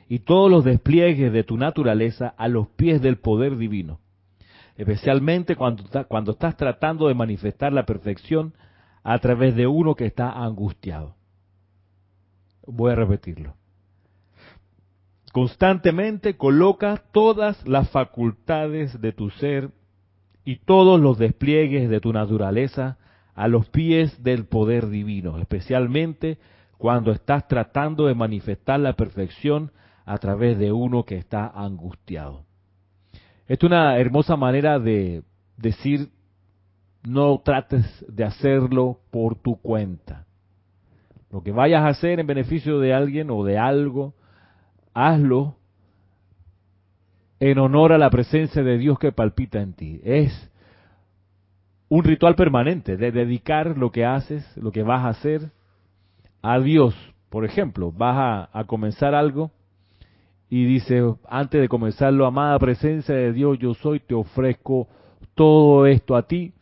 y 0.08 0.20
todos 0.20 0.50
los 0.50 0.64
despliegues 0.64 1.30
de 1.30 1.44
tu 1.44 1.58
naturaleza 1.58 2.28
a 2.38 2.48
los 2.48 2.68
pies 2.68 3.02
del 3.02 3.18
poder 3.18 3.58
divino, 3.58 4.00
especialmente 4.78 5.56
cuando 5.56 6.32
estás 6.32 6.56
tratando 6.56 7.06
de 7.06 7.14
manifestar 7.14 7.74
la 7.74 7.84
perfección 7.84 8.54
a 9.02 9.18
través 9.18 9.54
de 9.56 9.66
uno 9.66 9.94
que 9.94 10.06
está 10.06 10.30
angustiado. 10.30 11.17
Voy 12.70 12.92
a 12.92 12.96
repetirlo. 12.96 13.54
Constantemente 15.32 16.36
coloca 16.36 17.02
todas 17.12 17.66
las 17.66 17.88
facultades 17.90 19.00
de 19.00 19.12
tu 19.12 19.30
ser 19.30 19.70
y 20.44 20.56
todos 20.56 21.00
los 21.00 21.18
despliegues 21.18 21.88
de 21.88 22.00
tu 22.00 22.12
naturaleza 22.12 22.98
a 23.34 23.48
los 23.48 23.68
pies 23.70 24.22
del 24.22 24.46
poder 24.46 24.88
divino, 24.88 25.38
especialmente 25.38 26.38
cuando 26.76 27.12
estás 27.12 27.48
tratando 27.48 28.06
de 28.06 28.14
manifestar 28.14 28.80
la 28.80 28.94
perfección 28.94 29.72
a 30.04 30.18
través 30.18 30.58
de 30.58 30.70
uno 30.70 31.04
que 31.04 31.16
está 31.16 31.46
angustiado. 31.46 32.44
Esta 33.46 33.66
es 33.66 33.70
una 33.70 33.98
hermosa 33.98 34.36
manera 34.36 34.78
de 34.78 35.22
decir, 35.56 36.10
no 37.02 37.40
trates 37.42 38.04
de 38.08 38.24
hacerlo 38.24 39.00
por 39.10 39.36
tu 39.36 39.56
cuenta. 39.56 40.27
Lo 41.30 41.42
que 41.42 41.52
vayas 41.52 41.82
a 41.82 41.88
hacer 41.88 42.20
en 42.20 42.26
beneficio 42.26 42.78
de 42.78 42.94
alguien 42.94 43.30
o 43.30 43.44
de 43.44 43.58
algo, 43.58 44.14
hazlo 44.94 45.56
en 47.40 47.58
honor 47.58 47.92
a 47.92 47.98
la 47.98 48.10
presencia 48.10 48.62
de 48.62 48.78
Dios 48.78 48.98
que 48.98 49.12
palpita 49.12 49.60
en 49.60 49.74
ti. 49.74 50.00
Es 50.02 50.50
un 51.88 52.04
ritual 52.04 52.34
permanente 52.34 52.96
de 52.96 53.12
dedicar 53.12 53.76
lo 53.76 53.90
que 53.90 54.04
haces, 54.04 54.44
lo 54.56 54.72
que 54.72 54.82
vas 54.82 55.04
a 55.04 55.08
hacer, 55.08 55.50
a 56.42 56.58
Dios, 56.60 56.94
por 57.30 57.44
ejemplo, 57.44 57.92
vas 57.92 58.48
a, 58.52 58.64
comenzar 58.64 59.14
algo 59.14 59.50
y 60.48 60.64
dice, 60.64 61.02
antes 61.28 61.60
de 61.60 61.68
comenzarlo, 61.68 62.26
amada 62.26 62.58
presencia 62.58 63.14
de 63.14 63.32
Dios, 63.32 63.58
yo 63.58 63.74
soy, 63.74 64.00
te 64.00 64.14
ofrezco 64.14 64.88
todo 65.34 65.86
esto 65.86 66.16
a 66.16 66.26
ti, 66.26 66.54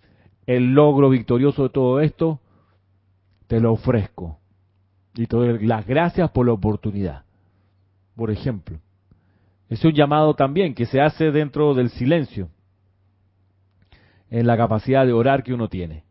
el 0.46 0.74
logro 0.74 1.08
victorioso 1.08 1.64
de 1.64 1.68
todo 1.68 2.00
esto, 2.00 2.40
te 3.46 3.60
lo 3.60 3.72
ofrezco. 3.72 4.38
Y 5.16 5.26
te 5.26 5.36
las 5.66 5.86
gracias 5.86 6.30
por 6.30 6.46
la 6.46 6.52
oportunidad. 6.52 7.24
Por 8.14 8.30
ejemplo, 8.30 8.78
es 9.68 9.84
un 9.84 9.92
llamado 9.92 10.34
también 10.34 10.74
que 10.74 10.86
se 10.86 11.00
hace 11.00 11.32
dentro 11.32 11.74
del 11.74 11.90
silencio, 11.90 12.48
en 14.30 14.46
la 14.46 14.56
capacidad 14.56 15.06
de 15.06 15.12
orar 15.12 15.42
que 15.42 15.54
uno 15.54 15.68
tiene 15.68 16.06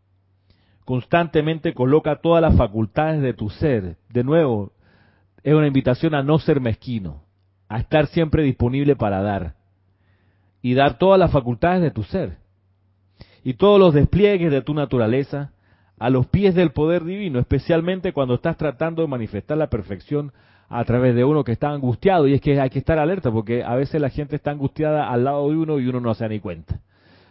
constantemente 0.85 1.73
coloca 1.73 2.17
todas 2.17 2.41
las 2.41 2.55
facultades 2.55 3.21
de 3.21 3.33
tu 3.33 3.49
ser. 3.49 3.97
De 4.09 4.23
nuevo, 4.23 4.71
es 5.43 5.53
una 5.53 5.67
invitación 5.67 6.15
a 6.15 6.23
no 6.23 6.39
ser 6.39 6.61
mezquino, 6.61 7.23
a 7.67 7.79
estar 7.79 8.07
siempre 8.07 8.43
disponible 8.43 8.95
para 8.95 9.21
dar. 9.21 9.55
Y 10.61 10.75
dar 10.75 10.97
todas 10.97 11.19
las 11.19 11.31
facultades 11.31 11.81
de 11.81 11.91
tu 11.91 12.03
ser. 12.03 12.37
Y 13.43 13.55
todos 13.55 13.79
los 13.79 13.93
despliegues 13.93 14.51
de 14.51 14.61
tu 14.61 14.73
naturaleza 14.73 15.51
a 15.97 16.10
los 16.10 16.27
pies 16.27 16.55
del 16.55 16.71
poder 16.71 17.03
divino, 17.03 17.39
especialmente 17.39 18.13
cuando 18.13 18.36
estás 18.36 18.58
tratando 18.58 19.01
de 19.01 19.08
manifestar 19.08 19.58
la 19.58 19.69
perfección 19.69 20.31
a 20.67 20.84
través 20.84 21.15
de 21.15 21.23
uno 21.23 21.43
que 21.43 21.53
está 21.53 21.69
angustiado. 21.69 22.27
Y 22.27 22.34
es 22.34 22.41
que 22.41 22.60
hay 22.60 22.69
que 22.69 22.79
estar 22.79 22.99
alerta 22.99 23.31
porque 23.31 23.63
a 23.63 23.75
veces 23.75 24.01
la 24.01 24.10
gente 24.10 24.36
está 24.36 24.51
angustiada 24.51 25.10
al 25.10 25.23
lado 25.23 25.49
de 25.49 25.58
uno 25.58 25.79
y 25.79 25.88
uno 25.88 25.99
no 25.99 26.13
se 26.13 26.25
da 26.25 26.29
ni 26.29 26.39
cuenta 26.39 26.81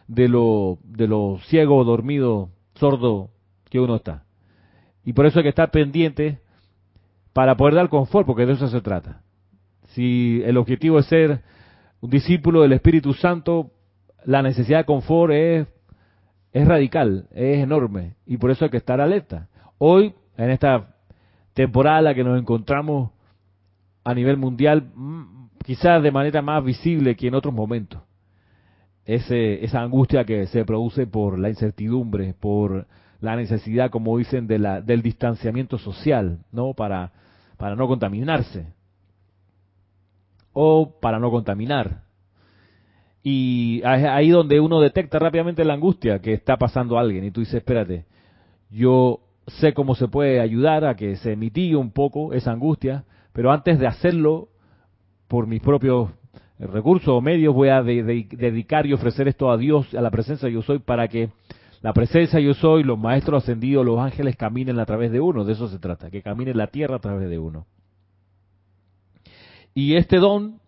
de 0.08 0.28
lo, 0.28 0.78
de 0.84 1.08
lo 1.08 1.38
ciego, 1.46 1.84
dormido, 1.84 2.50
sordo 2.74 3.30
que 3.70 3.80
uno 3.80 3.96
está. 3.96 4.24
Y 5.04 5.12
por 5.12 5.26
eso 5.26 5.38
hay 5.38 5.44
que 5.44 5.50
estar 5.50 5.70
pendiente 5.70 6.38
para 7.32 7.56
poder 7.56 7.74
dar 7.74 7.88
confort, 7.88 8.26
porque 8.26 8.46
de 8.46 8.54
eso 8.54 8.68
se 8.68 8.80
trata. 8.80 9.22
Si 9.88 10.42
el 10.44 10.56
objetivo 10.56 10.98
es 10.98 11.06
ser 11.06 11.40
un 12.00 12.10
discípulo 12.10 12.62
del 12.62 12.72
Espíritu 12.72 13.12
Santo, 13.14 13.70
la 14.24 14.42
necesidad 14.42 14.78
de 14.78 14.84
confort 14.84 15.32
es, 15.32 15.66
es 16.54 16.68
radical, 16.68 17.26
es 17.32 17.58
enorme, 17.58 18.14
y 18.26 18.36
por 18.36 18.52
eso 18.52 18.64
hay 18.64 18.70
que 18.70 18.76
estar 18.76 19.00
alerta. 19.00 19.48
Hoy, 19.76 20.14
en 20.36 20.50
esta 20.50 20.94
temporada 21.52 21.98
en 21.98 22.04
la 22.04 22.14
que 22.14 22.22
nos 22.22 22.40
encontramos 22.40 23.10
a 24.04 24.14
nivel 24.14 24.36
mundial, 24.36 24.92
mm, 24.94 25.48
quizás 25.64 26.00
de 26.00 26.12
manera 26.12 26.42
más 26.42 26.64
visible 26.64 27.16
que 27.16 27.26
en 27.26 27.34
otros 27.34 27.52
momentos, 27.52 28.00
ese, 29.04 29.64
esa 29.64 29.80
angustia 29.80 30.24
que 30.24 30.46
se 30.46 30.64
produce 30.64 31.08
por 31.08 31.40
la 31.40 31.48
incertidumbre, 31.48 32.34
por 32.38 32.86
la 33.20 33.34
necesidad, 33.34 33.90
como 33.90 34.16
dicen, 34.16 34.46
de 34.46 34.60
la, 34.60 34.80
del 34.80 35.02
distanciamiento 35.02 35.76
social, 35.76 36.44
¿no? 36.52 36.72
Para, 36.72 37.10
para 37.56 37.74
no 37.74 37.88
contaminarse. 37.88 38.72
O 40.52 41.00
para 41.00 41.18
no 41.18 41.32
contaminar. 41.32 42.03
Y 43.26 43.80
ahí 43.84 44.28
donde 44.28 44.60
uno 44.60 44.80
detecta 44.80 45.18
rápidamente 45.18 45.64
la 45.64 45.72
angustia 45.72 46.18
que 46.18 46.34
está 46.34 46.58
pasando 46.58 46.98
a 46.98 47.00
alguien. 47.00 47.24
Y 47.24 47.30
tú 47.30 47.40
dices, 47.40 47.54
espérate, 47.54 48.04
yo 48.70 49.20
sé 49.46 49.72
cómo 49.72 49.94
se 49.94 50.08
puede 50.08 50.40
ayudar 50.40 50.84
a 50.84 50.94
que 50.94 51.16
se 51.16 51.34
mitigue 51.34 51.74
un 51.74 51.90
poco 51.90 52.34
esa 52.34 52.52
angustia, 52.52 53.04
pero 53.32 53.50
antes 53.50 53.78
de 53.78 53.86
hacerlo 53.86 54.48
por 55.26 55.46
mis 55.46 55.62
propios 55.62 56.10
recursos 56.58 57.08
o 57.08 57.22
medios, 57.22 57.54
voy 57.54 57.70
a 57.70 57.82
dedicar 57.82 58.84
y 58.84 58.92
ofrecer 58.92 59.26
esto 59.26 59.50
a 59.50 59.56
Dios, 59.56 59.94
a 59.94 60.02
la 60.02 60.10
presencia 60.10 60.46
de 60.46 60.54
yo 60.54 60.60
soy, 60.60 60.80
para 60.80 61.08
que 61.08 61.30
la 61.80 61.94
presencia 61.94 62.40
yo 62.40 62.52
soy, 62.52 62.82
los 62.82 62.98
maestros 62.98 63.42
ascendidos, 63.42 63.86
los 63.86 63.98
ángeles 63.98 64.36
caminen 64.36 64.78
a 64.78 64.84
través 64.86 65.10
de 65.10 65.20
uno, 65.20 65.44
de 65.44 65.54
eso 65.54 65.68
se 65.68 65.78
trata, 65.78 66.10
que 66.10 66.20
camine 66.20 66.52
la 66.52 66.66
tierra 66.66 66.96
a 66.96 67.00
través 67.00 67.28
de 67.30 67.38
uno. 67.38 67.66
Y 69.74 69.96
este 69.96 70.18
don, 70.18 70.60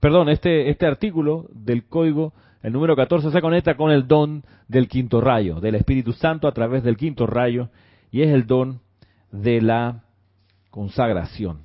perdón, 0.00 0.28
este, 0.28 0.70
este 0.70 0.86
artículo 0.86 1.46
del 1.52 1.86
código, 1.86 2.32
el 2.62 2.72
número 2.72 2.96
14, 2.96 3.30
se 3.30 3.40
conecta 3.40 3.76
con 3.76 3.90
el 3.90 4.06
don 4.06 4.44
del 4.68 4.88
quinto 4.88 5.20
rayo, 5.20 5.60
del 5.60 5.74
Espíritu 5.74 6.12
Santo 6.12 6.48
a 6.48 6.52
través 6.52 6.82
del 6.82 6.96
quinto 6.96 7.26
rayo, 7.26 7.68
y 8.10 8.22
es 8.22 8.28
el 8.28 8.46
don 8.46 8.80
de 9.30 9.60
la 9.60 10.04
consagración. 10.70 11.62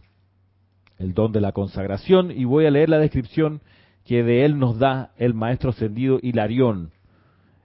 El 0.98 1.14
don 1.14 1.32
de 1.32 1.42
la 1.42 1.52
consagración, 1.52 2.32
y 2.32 2.46
voy 2.46 2.66
a 2.66 2.72
leer 2.72 2.90
la 2.90 3.00
descripción 3.00 3.62
que 4.06 4.24
de 4.24 4.46
él 4.46 4.60
nos 4.60 4.78
da 4.80 5.12
el 5.18 5.34
maestro 5.34 5.72
ascendido 5.72 6.20
Hilarión 6.22 6.92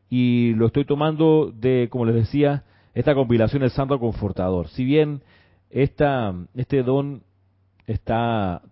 y 0.09 0.55
lo 0.55 0.66
estoy 0.66 0.84
tomando 0.84 1.53
de, 1.55 1.88
como 1.91 2.05
les 2.05 2.14
decía, 2.14 2.64
esta 2.95 3.14
compilación 3.14 3.61
del 3.61 3.70
Santo 3.70 3.99
Confortador. 3.99 4.68
Si 4.68 4.84
bien 4.84 5.22
esta, 5.70 6.34
este 6.55 6.82
don 6.82 7.22
está 7.86 8.62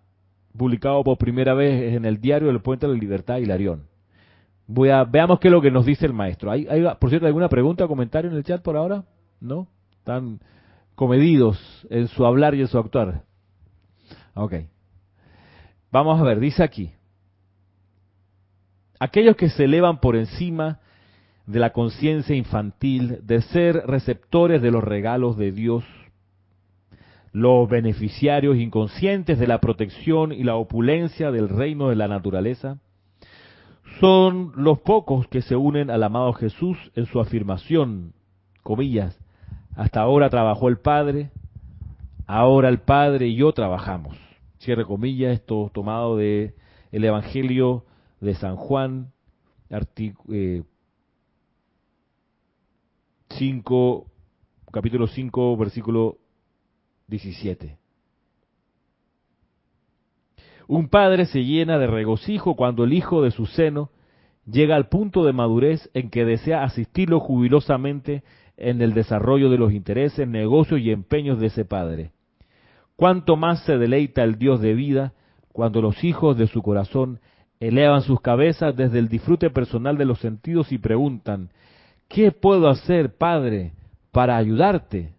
publicado 0.57 1.03
por 1.03 1.17
primera 1.17 1.53
vez 1.53 1.93
en 1.93 2.05
el 2.05 2.19
diario 2.19 2.47
del 2.47 2.61
Puente 2.61 2.87
de 2.87 2.93
la 2.93 2.99
Libertad 2.99 3.37
Hilarión. 3.37 3.87
Voy 4.67 4.89
veamos 5.09 5.39
qué 5.39 5.47
es 5.47 5.51
lo 5.51 5.61
que 5.61 5.71
nos 5.71 5.85
dice 5.85 6.05
el 6.05 6.13
maestro. 6.13 6.51
¿Hay, 6.51 6.67
hay, 6.67 6.83
por 6.99 7.09
cierto, 7.09 7.27
alguna 7.27 7.49
pregunta 7.49 7.85
o 7.85 7.87
comentario 7.87 8.31
en 8.31 8.37
el 8.37 8.43
chat 8.43 8.61
por 8.61 8.77
ahora? 8.77 9.03
¿No? 9.39 9.67
Están 9.99 10.39
comedidos 10.95 11.59
en 11.89 12.07
su 12.07 12.25
hablar 12.25 12.55
y 12.55 12.61
en 12.61 12.67
su 12.67 12.77
actuar. 12.77 13.23
Ok. 14.33 14.53
Vamos 15.91 16.19
a 16.19 16.23
ver, 16.23 16.39
dice 16.39 16.63
aquí. 16.63 16.91
Aquellos 18.99 19.35
que 19.35 19.49
se 19.49 19.65
elevan 19.65 19.99
por 19.99 20.15
encima 20.15 20.79
de 21.45 21.59
la 21.59 21.71
conciencia 21.71 22.35
infantil, 22.35 23.19
de 23.23 23.41
ser 23.41 23.75
receptores 23.85 24.61
de 24.61 24.71
los 24.71 24.83
regalos 24.83 25.37
de 25.37 25.51
Dios, 25.51 25.83
los 27.35 27.67
beneficiarios 27.67 28.55
inconscientes 28.55 29.37
de 29.37 29.45
la 29.45 29.59
protección 29.59 30.31
y 30.31 30.45
la 30.45 30.55
opulencia 30.55 31.31
del 31.31 31.49
reino 31.49 31.89
de 31.89 31.97
la 31.97 32.07
naturaleza, 32.07 32.79
son 33.99 34.53
los 34.55 34.79
pocos 34.79 35.27
que 35.27 35.41
se 35.41 35.57
unen 35.57 35.91
al 35.91 36.03
amado 36.03 36.31
Jesús 36.31 36.77
en 36.95 37.07
su 37.07 37.19
afirmación, 37.19 38.13
comillas, 38.63 39.19
hasta 39.75 39.99
ahora 39.99 40.29
trabajó 40.29 40.69
el 40.69 40.77
Padre, 40.77 41.31
ahora 42.25 42.69
el 42.69 42.79
Padre 42.79 43.27
y 43.27 43.35
yo 43.35 43.51
trabajamos. 43.51 44.15
Cierre 44.59 44.85
comillas, 44.85 45.33
esto 45.33 45.69
tomado 45.73 46.15
de 46.15 46.55
el 46.93 47.03
Evangelio 47.03 47.83
de 48.21 48.33
San 48.35 48.55
Juan, 48.55 49.11
eh, 50.29 50.63
5, 53.27 54.05
capítulo 54.71 55.07
5, 55.07 55.57
versículo 55.57 56.19
17. 57.07 57.77
Un 60.67 60.89
padre 60.89 61.25
se 61.25 61.43
llena 61.43 61.77
de 61.77 61.87
regocijo 61.87 62.55
cuando 62.55 62.83
el 62.83 62.93
hijo 62.93 63.21
de 63.21 63.31
su 63.31 63.45
seno 63.45 63.91
llega 64.45 64.75
al 64.75 64.89
punto 64.89 65.23
de 65.23 65.33
madurez 65.33 65.89
en 65.93 66.09
que 66.09 66.25
desea 66.25 66.63
asistirlo 66.63 67.19
jubilosamente 67.19 68.23
en 68.57 68.81
el 68.81 68.93
desarrollo 68.93 69.49
de 69.49 69.57
los 69.57 69.73
intereses, 69.73 70.27
negocios 70.27 70.79
y 70.79 70.91
empeños 70.91 71.39
de 71.39 71.47
ese 71.47 71.65
padre. 71.65 72.11
Cuánto 72.95 73.35
más 73.35 73.63
se 73.65 73.77
deleita 73.77 74.23
el 74.23 74.37
Dios 74.37 74.61
de 74.61 74.73
vida 74.73 75.13
cuando 75.51 75.81
los 75.81 76.03
hijos 76.03 76.37
de 76.37 76.47
su 76.47 76.61
corazón 76.61 77.19
elevan 77.59 78.01
sus 78.01 78.21
cabezas 78.21 78.75
desde 78.75 78.99
el 78.99 79.09
disfrute 79.09 79.49
personal 79.49 79.97
de 79.97 80.05
los 80.05 80.19
sentidos 80.19 80.71
y 80.71 80.77
preguntan, 80.77 81.49
¿qué 82.07 82.31
puedo 82.31 82.69
hacer, 82.69 83.17
Padre, 83.17 83.73
para 84.11 84.37
ayudarte? 84.37 85.14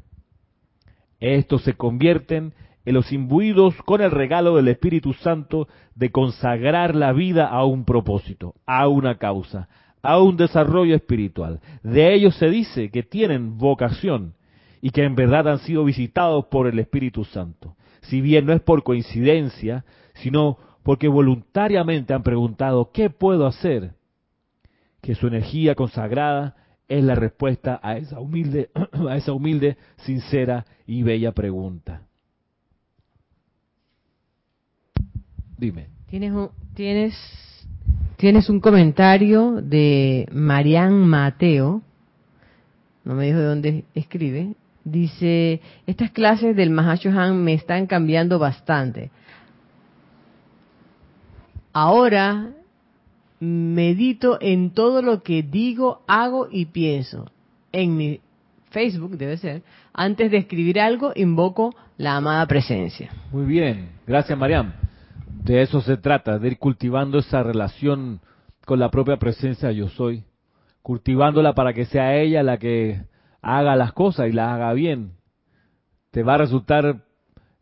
Estos 1.20 1.62
se 1.62 1.74
convierten 1.74 2.52
en 2.84 2.94
los 2.94 3.12
imbuidos 3.12 3.74
con 3.82 4.00
el 4.00 4.10
regalo 4.10 4.56
del 4.56 4.68
Espíritu 4.68 5.12
Santo 5.14 5.68
de 5.94 6.10
consagrar 6.10 6.94
la 6.94 7.12
vida 7.12 7.48
a 7.48 7.64
un 7.64 7.84
propósito, 7.84 8.54
a 8.64 8.86
una 8.88 9.18
causa, 9.18 9.68
a 10.02 10.20
un 10.20 10.36
desarrollo 10.36 10.94
espiritual. 10.94 11.60
De 11.82 12.14
ellos 12.14 12.36
se 12.36 12.48
dice 12.48 12.90
que 12.90 13.02
tienen 13.02 13.58
vocación 13.58 14.34
y 14.80 14.90
que 14.90 15.02
en 15.02 15.16
verdad 15.16 15.48
han 15.48 15.58
sido 15.58 15.84
visitados 15.84 16.46
por 16.46 16.68
el 16.68 16.78
Espíritu 16.78 17.24
Santo. 17.24 17.74
Si 18.02 18.20
bien 18.20 18.46
no 18.46 18.52
es 18.52 18.60
por 18.60 18.84
coincidencia, 18.84 19.84
sino 20.14 20.58
porque 20.84 21.08
voluntariamente 21.08 22.14
han 22.14 22.22
preguntado, 22.22 22.92
¿qué 22.92 23.10
puedo 23.10 23.46
hacer? 23.46 23.94
Que 25.02 25.16
su 25.16 25.26
energía 25.26 25.74
consagrada 25.74 26.54
es 26.88 27.02
la 27.02 27.14
respuesta 27.14 27.80
a 27.82 27.96
esa 27.96 28.20
humilde, 28.20 28.70
a 29.08 29.16
esa 29.16 29.32
humilde, 29.32 29.76
sincera 29.96 30.64
y 30.86 31.02
bella 31.02 31.32
pregunta. 31.32 32.02
Dime. 35.58 35.88
Tienes 36.08 36.32
un, 36.32 36.50
tienes, 36.74 37.14
tienes 38.16 38.48
un 38.48 38.60
comentario 38.60 39.60
de 39.62 40.28
Marian 40.32 41.06
Mateo, 41.08 41.82
no 43.04 43.14
me 43.14 43.26
dijo 43.26 43.38
de 43.38 43.44
dónde 43.44 43.84
escribe, 43.94 44.54
dice, 44.84 45.60
estas 45.86 46.10
clases 46.10 46.54
del 46.54 46.70
Mahashohan 46.70 47.42
me 47.42 47.54
están 47.54 47.86
cambiando 47.86 48.38
bastante. 48.38 49.10
Ahora 51.72 52.52
medito 53.40 54.38
en 54.40 54.70
todo 54.70 55.02
lo 55.02 55.22
que 55.22 55.42
digo, 55.42 56.02
hago 56.06 56.48
y 56.50 56.66
pienso. 56.66 57.30
En 57.72 57.96
mi 57.96 58.20
Facebook, 58.70 59.16
debe 59.16 59.36
ser, 59.36 59.62
antes 59.92 60.30
de 60.30 60.38
escribir 60.38 60.80
algo, 60.80 61.12
invoco 61.14 61.74
la 61.96 62.16
amada 62.16 62.46
presencia. 62.46 63.10
Muy 63.32 63.46
bien, 63.46 63.90
gracias 64.06 64.38
Mariam. 64.38 64.72
De 65.44 65.62
eso 65.62 65.80
se 65.80 65.96
trata, 65.96 66.38
de 66.38 66.48
ir 66.48 66.58
cultivando 66.58 67.18
esa 67.18 67.42
relación 67.42 68.20
con 68.64 68.80
la 68.80 68.90
propia 68.90 69.16
presencia 69.16 69.70
yo 69.70 69.88
soy, 69.88 70.24
cultivándola 70.82 71.54
para 71.54 71.72
que 71.72 71.84
sea 71.84 72.16
ella 72.16 72.42
la 72.42 72.58
que 72.58 73.02
haga 73.42 73.76
las 73.76 73.92
cosas 73.92 74.28
y 74.28 74.32
las 74.32 74.52
haga 74.52 74.72
bien. 74.72 75.12
Te 76.10 76.22
va 76.22 76.34
a 76.34 76.38
resultar 76.38 77.04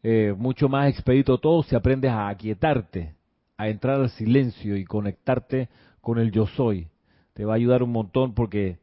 eh, 0.03 0.35
mucho 0.37 0.69
más 0.69 0.89
expedito 0.89 1.39
todo 1.39 1.63
si 1.63 1.77
aprendes 1.77 2.11
a 2.11 2.29
aquietarte, 2.29 3.15
a 3.57 3.69
entrar 3.69 4.01
al 4.01 4.11
silencio 4.11 4.77
y 4.77 4.85
conectarte 4.85 5.69
con 6.01 6.19
el 6.19 6.31
yo 6.31 6.47
soy. 6.47 6.89
Te 7.35 7.45
va 7.45 7.55
a 7.55 7.57
ayudar 7.57 7.83
un 7.83 7.93
montón 7.93 8.35
porque 8.35 8.79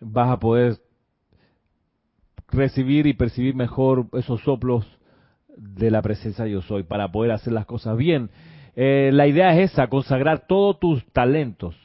vas 0.00 0.30
a 0.30 0.38
poder 0.38 0.78
recibir 2.48 3.06
y 3.06 3.14
percibir 3.14 3.54
mejor 3.54 4.06
esos 4.12 4.40
soplos 4.42 4.86
de 5.56 5.90
la 5.90 6.02
presencia 6.02 6.46
yo 6.46 6.62
soy 6.62 6.82
para 6.82 7.10
poder 7.10 7.32
hacer 7.32 7.52
las 7.52 7.66
cosas 7.66 7.96
bien. 7.96 8.30
Eh, 8.76 9.10
la 9.12 9.26
idea 9.26 9.56
es 9.58 9.72
esa, 9.72 9.88
consagrar 9.88 10.46
todos 10.46 10.80
tus 10.80 11.04
talentos, 11.12 11.76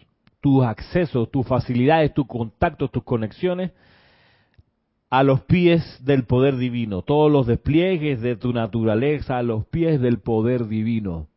tus 0.42 0.66
accesos, 0.66 1.30
tus 1.30 1.46
facilidades, 1.46 2.14
tus 2.14 2.28
contactos, 2.28 2.92
tus 2.92 3.04
conexiones 3.04 3.72
a 5.10 5.24
los 5.24 5.42
pies 5.42 6.04
del 6.06 6.24
poder 6.26 6.58
divino, 6.58 7.02
todos 7.02 7.32
los 7.32 7.48
despliegues 7.48 8.22
de 8.22 8.36
tu 8.36 8.54
naturaleza 8.54 9.38
a 9.38 9.44
los 9.44 9.66
pies 9.66 10.00
del 10.02 10.20
poder 10.20 10.68
divino. 10.68 11.28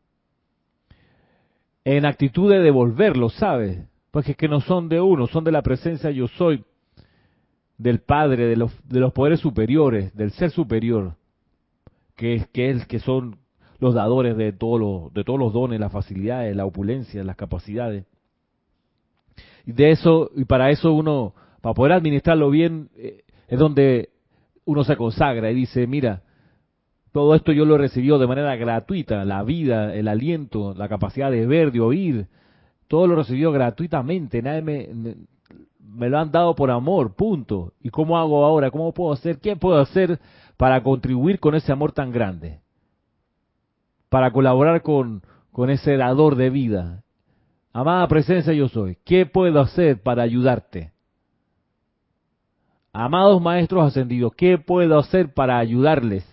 En 1.85 2.05
actitud 2.05 2.51
de 2.51 2.61
devolverlo, 2.61 3.29
¿sabes? 3.29 3.79
Porque 4.11 4.33
es 4.33 4.37
que 4.37 4.49
no 4.49 4.61
son 4.61 4.89
de 4.89 5.01
uno, 5.01 5.27
son 5.27 5.45
de 5.45 5.53
la 5.53 5.63
presencia 5.63 6.11
yo 6.11 6.29
soy, 6.29 6.65
del 7.79 8.01
Padre, 8.01 8.47
de 8.47 8.57
los, 8.57 8.73
de 8.89 9.01
los 9.01 9.13
poderes 9.13 9.41
superiores, 9.41 10.15
del 10.15 10.31
ser 10.31 10.51
superior 10.51 11.17
que 12.17 12.35
es 12.35 12.47
que 12.49 12.71
es 12.71 12.87
que 12.87 12.99
son 12.99 13.39
los 13.79 13.95
dadores 13.95 14.37
de 14.37 14.53
todos 14.53 14.79
los 14.79 15.13
de 15.13 15.25
todos 15.25 15.39
los 15.39 15.53
dones, 15.53 15.81
las 15.81 15.93
facilidades, 15.93 16.55
la 16.55 16.65
opulencia, 16.65 17.25
las 17.25 17.37
capacidades. 17.37 18.05
Y 19.67 19.73
de 19.73 19.91
eso 19.91 20.31
y 20.37 20.45
para 20.45 20.71
eso 20.71 20.93
uno 20.93 21.35
para 21.61 21.75
poder 21.75 21.93
administrarlo 21.93 22.51
bien 22.51 22.91
eh, 22.97 23.25
es 23.49 23.59
donde 23.59 24.11
uno 24.65 24.85
se 24.85 24.97
consagra 24.97 25.51
y 25.51 25.55
dice, 25.55 25.87
mira, 25.87 26.23
todo 27.13 27.35
esto 27.35 27.53
yo 27.53 27.65
lo 27.65 27.75
he 27.75 27.79
recibido 27.79 28.19
de 28.19 28.27
manera 28.27 28.57
gratuita, 28.57 29.25
la 29.25 29.43
vida, 29.43 29.95
el 29.95 30.09
aliento, 30.09 30.75
la 30.75 30.89
capacidad 30.89 31.31
de 31.31 31.47
ver, 31.47 31.71
de 31.71 31.81
oír, 31.81 32.27
todo 32.89 33.07
lo 33.07 33.15
he 33.15 33.17
recibido 33.19 33.53
gratuitamente, 33.53 34.43
nadie 34.43 34.63
me, 34.63 34.89
me, 34.95 35.15
me 35.79 36.09
lo 36.09 36.19
han 36.19 36.31
dado 36.31 36.55
por 36.55 36.71
amor, 36.71 37.15
punto. 37.15 37.73
¿Y 37.81 37.91
cómo 37.91 38.19
hago 38.19 38.45
ahora? 38.45 38.71
¿Cómo 38.71 38.93
puedo 38.93 39.13
hacer? 39.13 39.39
¿Qué 39.39 39.57
puedo 39.57 39.79
hacer 39.79 40.19
para 40.63 40.81
contribuir 40.83 41.41
con 41.41 41.57
ese 41.57 41.73
amor 41.73 41.91
tan 41.91 42.13
grande, 42.13 42.61
para 44.09 44.31
colaborar 44.31 44.81
con, 44.83 45.23
con 45.51 45.71
ese 45.71 45.97
dador 45.97 46.37
de 46.37 46.51
vida. 46.51 47.03
Amada 47.73 48.07
presencia 48.07 48.53
yo 48.53 48.69
soy, 48.69 48.97
¿qué 49.05 49.27
puedo 49.27 49.61
hacer 49.61 50.03
para 50.03 50.23
ayudarte? 50.23 50.93
Amados 52.93 53.43
maestros 53.43 53.89
ascendidos, 53.89 54.35
¿qué 54.37 54.57
puedo 54.57 55.01
hacer 55.01 55.35
para 55.35 55.59
ayudarles? 55.59 56.25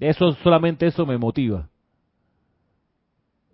Eso 0.00 0.32
solamente 0.42 0.86
eso 0.86 1.06
me 1.06 1.18
motiva. 1.18 1.68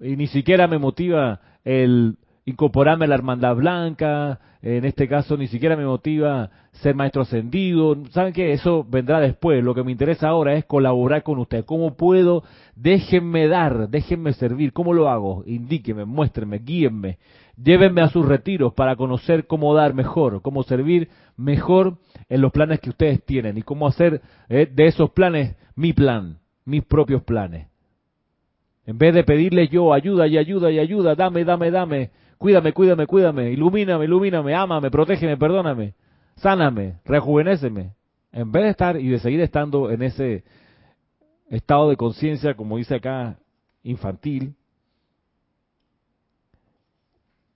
Y 0.01 0.17
ni 0.17 0.29
siquiera 0.29 0.69
me 0.69 0.79
motiva 0.79 1.41
el 1.65 2.17
incorporarme 2.45 3.07
a 3.07 3.09
la 3.09 3.17
hermandad 3.17 3.57
blanca, 3.57 4.39
en 4.63 4.85
este 4.85 5.09
caso 5.09 5.37
ni 5.37 5.49
siquiera 5.49 5.77
me 5.77 5.85
motiva 5.85 6.51
ser 6.73 6.95
maestro 6.95 7.23
ascendido. 7.23 7.97
¿Saben 8.11 8.33
qué? 8.33 8.53
Eso 8.53 8.85
vendrá 8.89 9.21
después. 9.21 9.63
Lo 9.63 9.75
que 9.75 9.83
me 9.83 9.93
interesa 9.93 10.29
ahora 10.29 10.55
es 10.55 10.65
colaborar 10.65 11.23
con 11.23 11.39
usted. 11.39 11.65
¿Cómo 11.65 11.97
puedo? 11.97 12.45
Déjenme 12.75 13.49
dar, 13.49 13.89
déjenme 13.89 14.33
servir. 14.33 14.73
¿Cómo 14.73 14.93
lo 14.93 15.09
hago? 15.09 15.43
Indíquenme, 15.47 16.05
muéstrenme, 16.05 16.59
guíenme. 16.59 17.19
Llévenme 17.63 18.03
a 18.03 18.09
sus 18.09 18.27
retiros 18.27 18.75
para 18.75 18.97
conocer 18.97 19.47
cómo 19.47 19.75
dar 19.75 19.95
mejor, 19.95 20.43
cómo 20.43 20.63
servir 20.63 21.09
mejor 21.37 21.99
en 22.29 22.41
los 22.41 22.53
planes 22.53 22.81
que 22.81 22.91
ustedes 22.91 23.25
tienen 23.25 23.57
y 23.59 23.63
cómo 23.63 23.87
hacer 23.87 24.21
eh, 24.49 24.69
de 24.71 24.87
esos 24.87 25.11
planes 25.11 25.57
mi 25.77 25.93
plan, 25.93 26.39
mis 26.65 26.85
propios 26.85 27.23
planes. 27.23 27.69
En 28.87 28.99
vez 28.99 29.15
de 29.15 29.25
pedirles 29.25 29.71
yo 29.71 29.93
ayuda 29.93 30.27
y 30.27 30.39
ayuda 30.39 30.71
y 30.71 30.79
ayuda, 30.79 31.15
dame, 31.15 31.45
dame, 31.45 31.71
dame, 31.71 32.11
Cuídame, 32.39 32.73
cuídame, 32.73 33.07
cuídame, 33.07 33.51
ilumíname, 33.51 34.05
ilumíname, 34.05 34.55
ámame, 34.55 34.91
protégeme, 34.91 35.37
perdóname, 35.37 35.95
sáname, 36.37 36.99
rejuvenéceme. 37.05 37.95
En 38.31 38.53
vez 38.53 38.65
de 38.65 38.71
estar 38.71 39.01
y 39.01 39.09
de 39.09 39.19
seguir 39.19 39.41
estando 39.41 39.91
en 39.91 40.03
ese 40.03 40.45
estado 41.49 41.89
de 41.89 41.97
conciencia, 41.97 42.55
como 42.55 42.77
dice 42.77 42.97
acá, 42.97 43.39
infantil, 43.83 44.55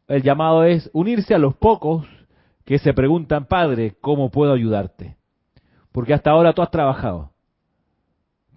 el 0.08 0.22
llamado 0.22 0.64
es 0.64 0.88
unirse 0.94 1.34
a 1.34 1.38
los 1.38 1.54
pocos 1.54 2.06
que 2.64 2.78
se 2.78 2.94
preguntan, 2.94 3.44
Padre, 3.44 3.96
¿cómo 4.00 4.30
puedo 4.30 4.52
ayudarte? 4.52 5.16
Porque 5.92 6.14
hasta 6.14 6.30
ahora 6.30 6.54
tú 6.54 6.62
has 6.62 6.70
trabajado. 6.70 7.32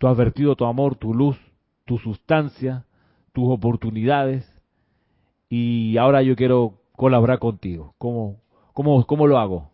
Tú 0.04 0.10
has 0.10 0.18
vertido 0.18 0.58
tu 0.58 0.66
amor, 0.66 0.98
tu 0.98 1.14
luz, 1.14 1.40
tu 1.86 1.98
sustancia, 1.98 2.84
tus 3.32 3.50
oportunidades, 3.50 4.46
y 5.48 5.96
ahora 5.96 6.22
yo 6.22 6.36
quiero 6.36 6.82
colaborar 6.92 7.40
contigo. 7.40 7.96
¿Cómo, 8.00 8.42
cómo, 8.74 9.06
cómo 9.06 9.28
lo 9.28 9.40
hago? 9.40 9.72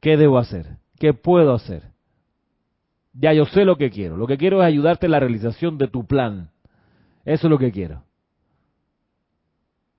¿Qué 0.00 0.16
debo 0.16 0.38
hacer? 0.38 0.76
¿Qué 1.00 1.12
puedo 1.12 1.52
hacer? 1.52 1.90
Ya 3.14 3.32
yo 3.32 3.46
sé 3.46 3.64
lo 3.64 3.76
que 3.76 3.90
quiero. 3.90 4.16
Lo 4.16 4.28
que 4.28 4.38
quiero 4.38 4.62
es 4.62 4.66
ayudarte 4.68 5.06
en 5.06 5.10
la 5.10 5.18
realización 5.18 5.76
de 5.76 5.88
tu 5.88 6.06
plan. 6.06 6.50
Eso 7.24 7.48
es 7.48 7.50
lo 7.50 7.58
que 7.58 7.72
quiero. 7.72 8.04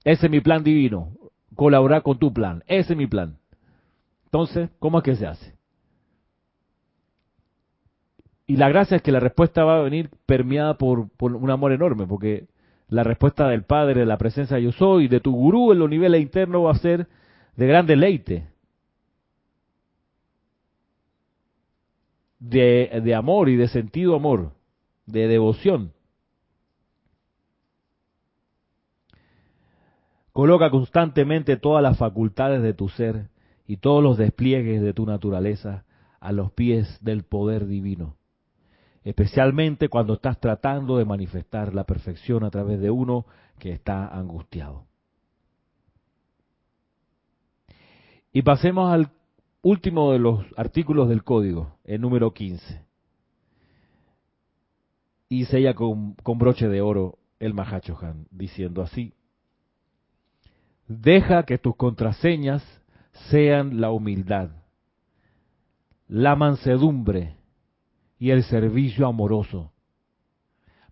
Ese 0.06 0.28
es 0.28 0.32
mi 0.32 0.40
plan 0.40 0.64
divino. 0.64 1.12
Colaborar 1.54 2.02
con 2.02 2.18
tu 2.18 2.32
plan. 2.32 2.64
Ese 2.68 2.94
es 2.94 2.98
mi 2.98 3.08
plan. 3.08 3.40
Entonces, 4.24 4.70
¿cómo 4.80 5.00
es 5.00 5.04
que 5.04 5.18
se 5.18 5.28
hace? 5.28 5.54
Y 8.48 8.58
la 8.58 8.70
gracia 8.70 8.98
es 8.98 9.04
que 9.04 9.12
la 9.12 9.20
respuesta 9.20 9.64
va 9.64 9.80
a 9.80 9.84
venir 9.84 10.10
permeada 10.26 10.78
por, 10.78 11.10
un 11.20 11.50
amor 11.50 11.72
enorme, 11.72 12.06
porque 12.06 12.48
la 12.90 13.04
respuesta 13.04 13.48
del 13.48 13.64
Padre, 13.64 14.02
de 14.02 14.06
la 14.06 14.18
presencia 14.18 14.58
de 14.58 14.64
yo 14.64 14.72
soy, 14.72 15.08
de 15.08 15.20
tu 15.20 15.34
gurú 15.34 15.72
en 15.72 15.80
los 15.80 15.90
niveles 15.90 16.22
internos 16.22 16.66
va 16.66 16.72
a 16.72 16.76
ser 16.76 17.08
de 17.56 17.68
gran 17.68 17.88
deleite, 17.88 18.48
de, 22.40 23.02
de 23.04 23.16
amor 23.16 23.50
y 23.50 23.56
de 23.56 23.68
sentido 23.68 24.16
amor, 24.16 24.52
de 25.08 25.28
devoción. 25.28 25.94
Coloca 30.34 30.70
constantemente 30.70 31.58
todas 31.58 31.82
las 31.82 31.98
facultades 31.98 32.62
de 32.62 32.74
tu 32.74 32.90
ser 32.90 33.30
y 33.66 33.78
todos 33.78 34.04
los 34.04 34.18
despliegues 34.18 34.84
de 34.84 34.94
tu 34.94 35.06
naturaleza 35.08 35.86
a 36.20 36.32
los 36.32 36.52
pies 36.52 37.00
del 37.04 37.24
poder 37.24 37.66
divino 37.66 38.18
especialmente 39.06 39.88
cuando 39.88 40.16
estás 40.16 40.40
tratando 40.40 40.98
de 40.98 41.06
manifestar 41.06 41.74
la 41.74 41.86
perfección 41.86 42.44
a 42.44 42.50
través 42.50 42.82
de 42.82 42.90
uno 42.90 43.26
que 43.60 43.72
está 43.72 44.08
angustiado. 44.08 44.88
Y 48.34 48.42
pasemos 48.42 48.92
al 48.92 49.12
último 49.62 50.12
de 50.12 50.20
los 50.20 50.44
artículos 50.58 51.08
del 51.08 51.24
código, 51.24 51.78
el 51.86 52.02
número 52.02 52.34
15. 52.34 52.84
Y 55.30 55.46
sella 55.46 55.76
con, 55.76 56.16
broche 56.26 56.68
de 56.68 56.82
oro 56.82 57.20
el 57.40 57.54
Mahachohan, 57.54 58.28
diciendo 58.32 58.82
así, 58.82 59.14
deja 60.88 61.44
que 61.44 61.60
tus 61.60 61.76
contraseñas 61.76 62.64
sean 63.30 63.80
la 63.80 63.92
humildad, 63.92 64.50
la 66.08 66.36
mansedumbre, 66.36 67.35
y 68.26 68.32
el 68.32 68.44
servicio 68.46 69.06
amoroso. 69.06 69.72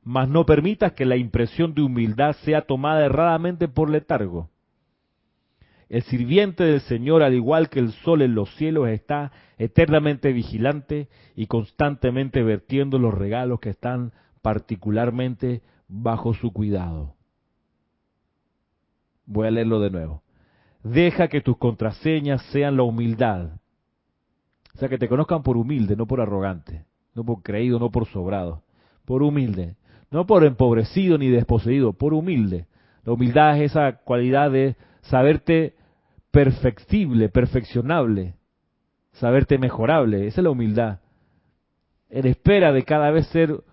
Mas 0.04 0.30
no 0.30 0.46
permitas 0.46 0.92
que 0.92 1.04
la 1.04 1.18
impresión 1.18 1.74
de 1.74 1.82
humildad 1.82 2.36
sea 2.44 2.62
tomada 2.62 3.04
erradamente 3.04 3.68
por 3.68 3.90
letargo. 3.90 4.52
El 5.90 6.04
sirviente 6.04 6.64
del 6.64 6.82
Señor, 6.82 7.24
al 7.24 7.34
igual 7.34 7.70
que 7.70 7.80
el 7.80 7.92
sol 7.92 8.22
en 8.22 8.36
los 8.36 8.54
cielos, 8.58 8.88
está 8.88 9.32
eternamente 9.58 10.32
vigilante 10.32 11.10
y 11.36 11.48
constantemente 11.48 12.44
vertiendo 12.44 13.00
los 13.00 13.16
regalos 13.16 13.60
que 13.60 13.72
están 13.72 14.14
particularmente 14.44 15.64
bajo 15.88 16.36
su 16.36 16.54
cuidado. 16.54 17.16
Voy 19.26 19.48
a 19.48 19.52
leerlo 19.52 19.80
de 19.80 19.90
nuevo. 19.90 20.22
Deja 20.84 21.30
que 21.30 21.42
tus 21.42 21.58
contraseñas 21.58 22.44
sean 22.52 22.78
la 22.78 22.84
humildad. 22.84 23.54
O 24.76 24.78
sea, 24.78 24.88
que 24.88 25.00
te 25.00 25.10
conozcan 25.10 25.42
por 25.42 25.58
humilde, 25.58 25.96
no 25.96 26.06
por 26.06 26.22
arrogante 26.22 26.86
no 27.16 27.24
por 27.24 27.42
creído, 27.42 27.80
no 27.80 27.92
por 27.92 28.08
sobrado, 28.08 28.64
por 29.06 29.24
humilde, 29.24 29.76
no 30.12 30.26
por 30.26 30.44
empobrecido 30.44 31.18
ni 31.18 31.30
desposeído, 31.30 31.94
por 31.94 32.14
humilde. 32.14 32.68
La 33.04 33.14
humildad 33.14 33.58
es 33.58 33.72
esa 33.72 33.98
cualidad 33.98 34.52
de 34.52 34.76
saberte 35.02 35.76
perfectible, 36.32 37.30
perfeccionable, 37.30 38.36
saberte 39.14 39.58
mejorable, 39.58 40.28
esa 40.28 40.42
es 40.42 40.44
la 40.44 40.50
humildad. 40.50 41.00
En 42.10 42.26
espera 42.28 42.72
de 42.72 42.84
cada 42.84 43.12
vez 43.12 43.28
ser 43.28 43.64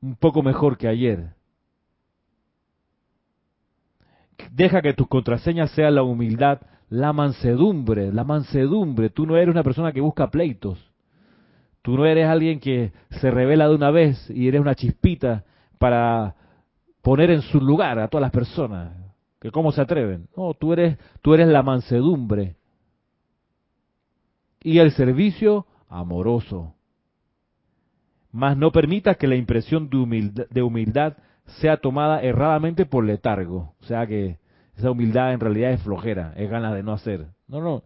un 0.00 0.16
poco 0.16 0.42
mejor 0.42 0.76
que 0.76 0.88
ayer. 0.88 1.30
Deja 4.52 4.82
que 4.82 4.94
tus 4.94 5.08
contraseñas 5.08 5.70
sean 5.72 5.94
la 5.94 6.02
humildad, 6.02 6.60
la 6.88 7.12
mansedumbre, 7.12 8.12
la 8.12 8.24
mansedumbre. 8.24 9.10
Tú 9.10 9.26
no 9.26 9.36
eres 9.36 9.52
una 9.52 9.62
persona 9.62 9.92
que 9.92 10.00
busca 10.00 10.30
pleitos. 10.30 10.78
Tú 11.88 11.96
no 11.96 12.04
eres 12.04 12.28
alguien 12.28 12.60
que 12.60 12.92
se 13.08 13.30
revela 13.30 13.66
de 13.66 13.74
una 13.74 13.90
vez 13.90 14.28
y 14.28 14.46
eres 14.46 14.60
una 14.60 14.74
chispita 14.74 15.46
para 15.78 16.34
poner 17.00 17.30
en 17.30 17.40
su 17.40 17.62
lugar 17.62 17.98
a 17.98 18.08
todas 18.08 18.20
las 18.20 18.30
personas. 18.30 18.92
Que 19.40 19.50
cómo 19.50 19.72
se 19.72 19.80
atreven. 19.80 20.28
No, 20.36 20.52
tú 20.52 20.74
eres, 20.74 20.98
tú 21.22 21.32
eres 21.32 21.48
la 21.48 21.62
mansedumbre. 21.62 22.56
Y 24.62 24.80
el 24.80 24.90
servicio 24.90 25.64
amoroso. 25.88 26.74
Mas 28.32 28.58
no 28.58 28.70
permitas 28.70 29.16
que 29.16 29.26
la 29.26 29.36
impresión 29.36 29.88
de 29.88 29.96
humildad, 29.96 30.46
de 30.50 30.60
humildad 30.60 31.16
sea 31.46 31.78
tomada 31.78 32.20
erradamente 32.20 32.84
por 32.84 33.02
letargo. 33.02 33.72
O 33.80 33.84
sea 33.84 34.06
que 34.06 34.36
esa 34.76 34.90
humildad 34.90 35.32
en 35.32 35.40
realidad 35.40 35.72
es 35.72 35.80
flojera, 35.80 36.34
es 36.36 36.50
ganas 36.50 36.74
de 36.74 36.82
no 36.82 36.92
hacer. 36.92 37.28
No, 37.46 37.62
no. 37.62 37.82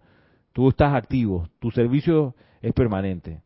Tú 0.52 0.70
estás 0.70 0.92
activo, 0.92 1.48
tu 1.60 1.70
servicio 1.70 2.34
es 2.62 2.72
permanente. 2.72 3.42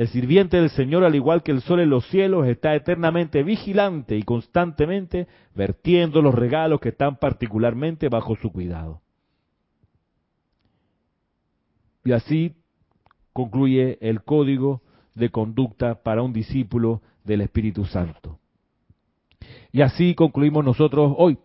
El 0.00 0.08
sirviente 0.08 0.56
del 0.56 0.70
Señor, 0.70 1.04
al 1.04 1.14
igual 1.14 1.42
que 1.42 1.52
el 1.52 1.60
sol 1.60 1.78
en 1.78 1.90
los 1.90 2.06
cielos, 2.06 2.46
está 2.46 2.74
eternamente 2.74 3.42
vigilante 3.42 4.16
y 4.16 4.22
constantemente 4.22 5.28
vertiendo 5.54 6.22
los 6.22 6.34
regalos 6.34 6.80
que 6.80 6.88
están 6.88 7.16
particularmente 7.16 8.08
bajo 8.08 8.34
su 8.36 8.50
cuidado. 8.50 9.02
Y 12.02 12.12
así 12.12 12.54
concluye 13.34 13.98
el 14.00 14.22
código 14.22 14.80
de 15.14 15.28
conducta 15.28 16.02
para 16.02 16.22
un 16.22 16.32
discípulo 16.32 17.02
del 17.22 17.42
Espíritu 17.42 17.84
Santo. 17.84 18.38
Y 19.70 19.82
así 19.82 20.14
concluimos 20.14 20.64
nosotros 20.64 21.12
hoy 21.18 21.36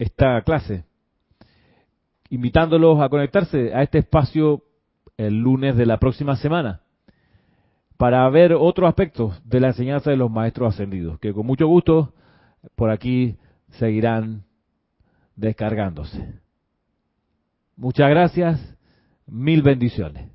esta 0.00 0.42
clase, 0.42 0.82
invitándolos 2.28 3.00
a 3.00 3.08
conectarse 3.08 3.72
a 3.72 3.84
este 3.84 3.98
espacio 3.98 4.64
el 5.16 5.38
lunes 5.38 5.76
de 5.76 5.86
la 5.86 5.98
próxima 5.98 6.34
semana 6.34 6.80
para 7.98 8.26
ver 8.30 8.54
otros 8.54 8.88
aspectos 8.88 9.42
de 9.44 9.60
la 9.60 9.68
enseñanza 9.68 10.10
de 10.10 10.16
los 10.16 10.30
maestros 10.30 10.72
ascendidos, 10.72 11.18
que 11.18 11.34
con 11.34 11.44
mucho 11.44 11.66
gusto 11.66 12.14
por 12.76 12.90
aquí 12.90 13.36
seguirán 13.72 14.44
descargándose. 15.34 16.40
Muchas 17.76 18.08
gracias, 18.08 18.76
mil 19.26 19.62
bendiciones. 19.62 20.30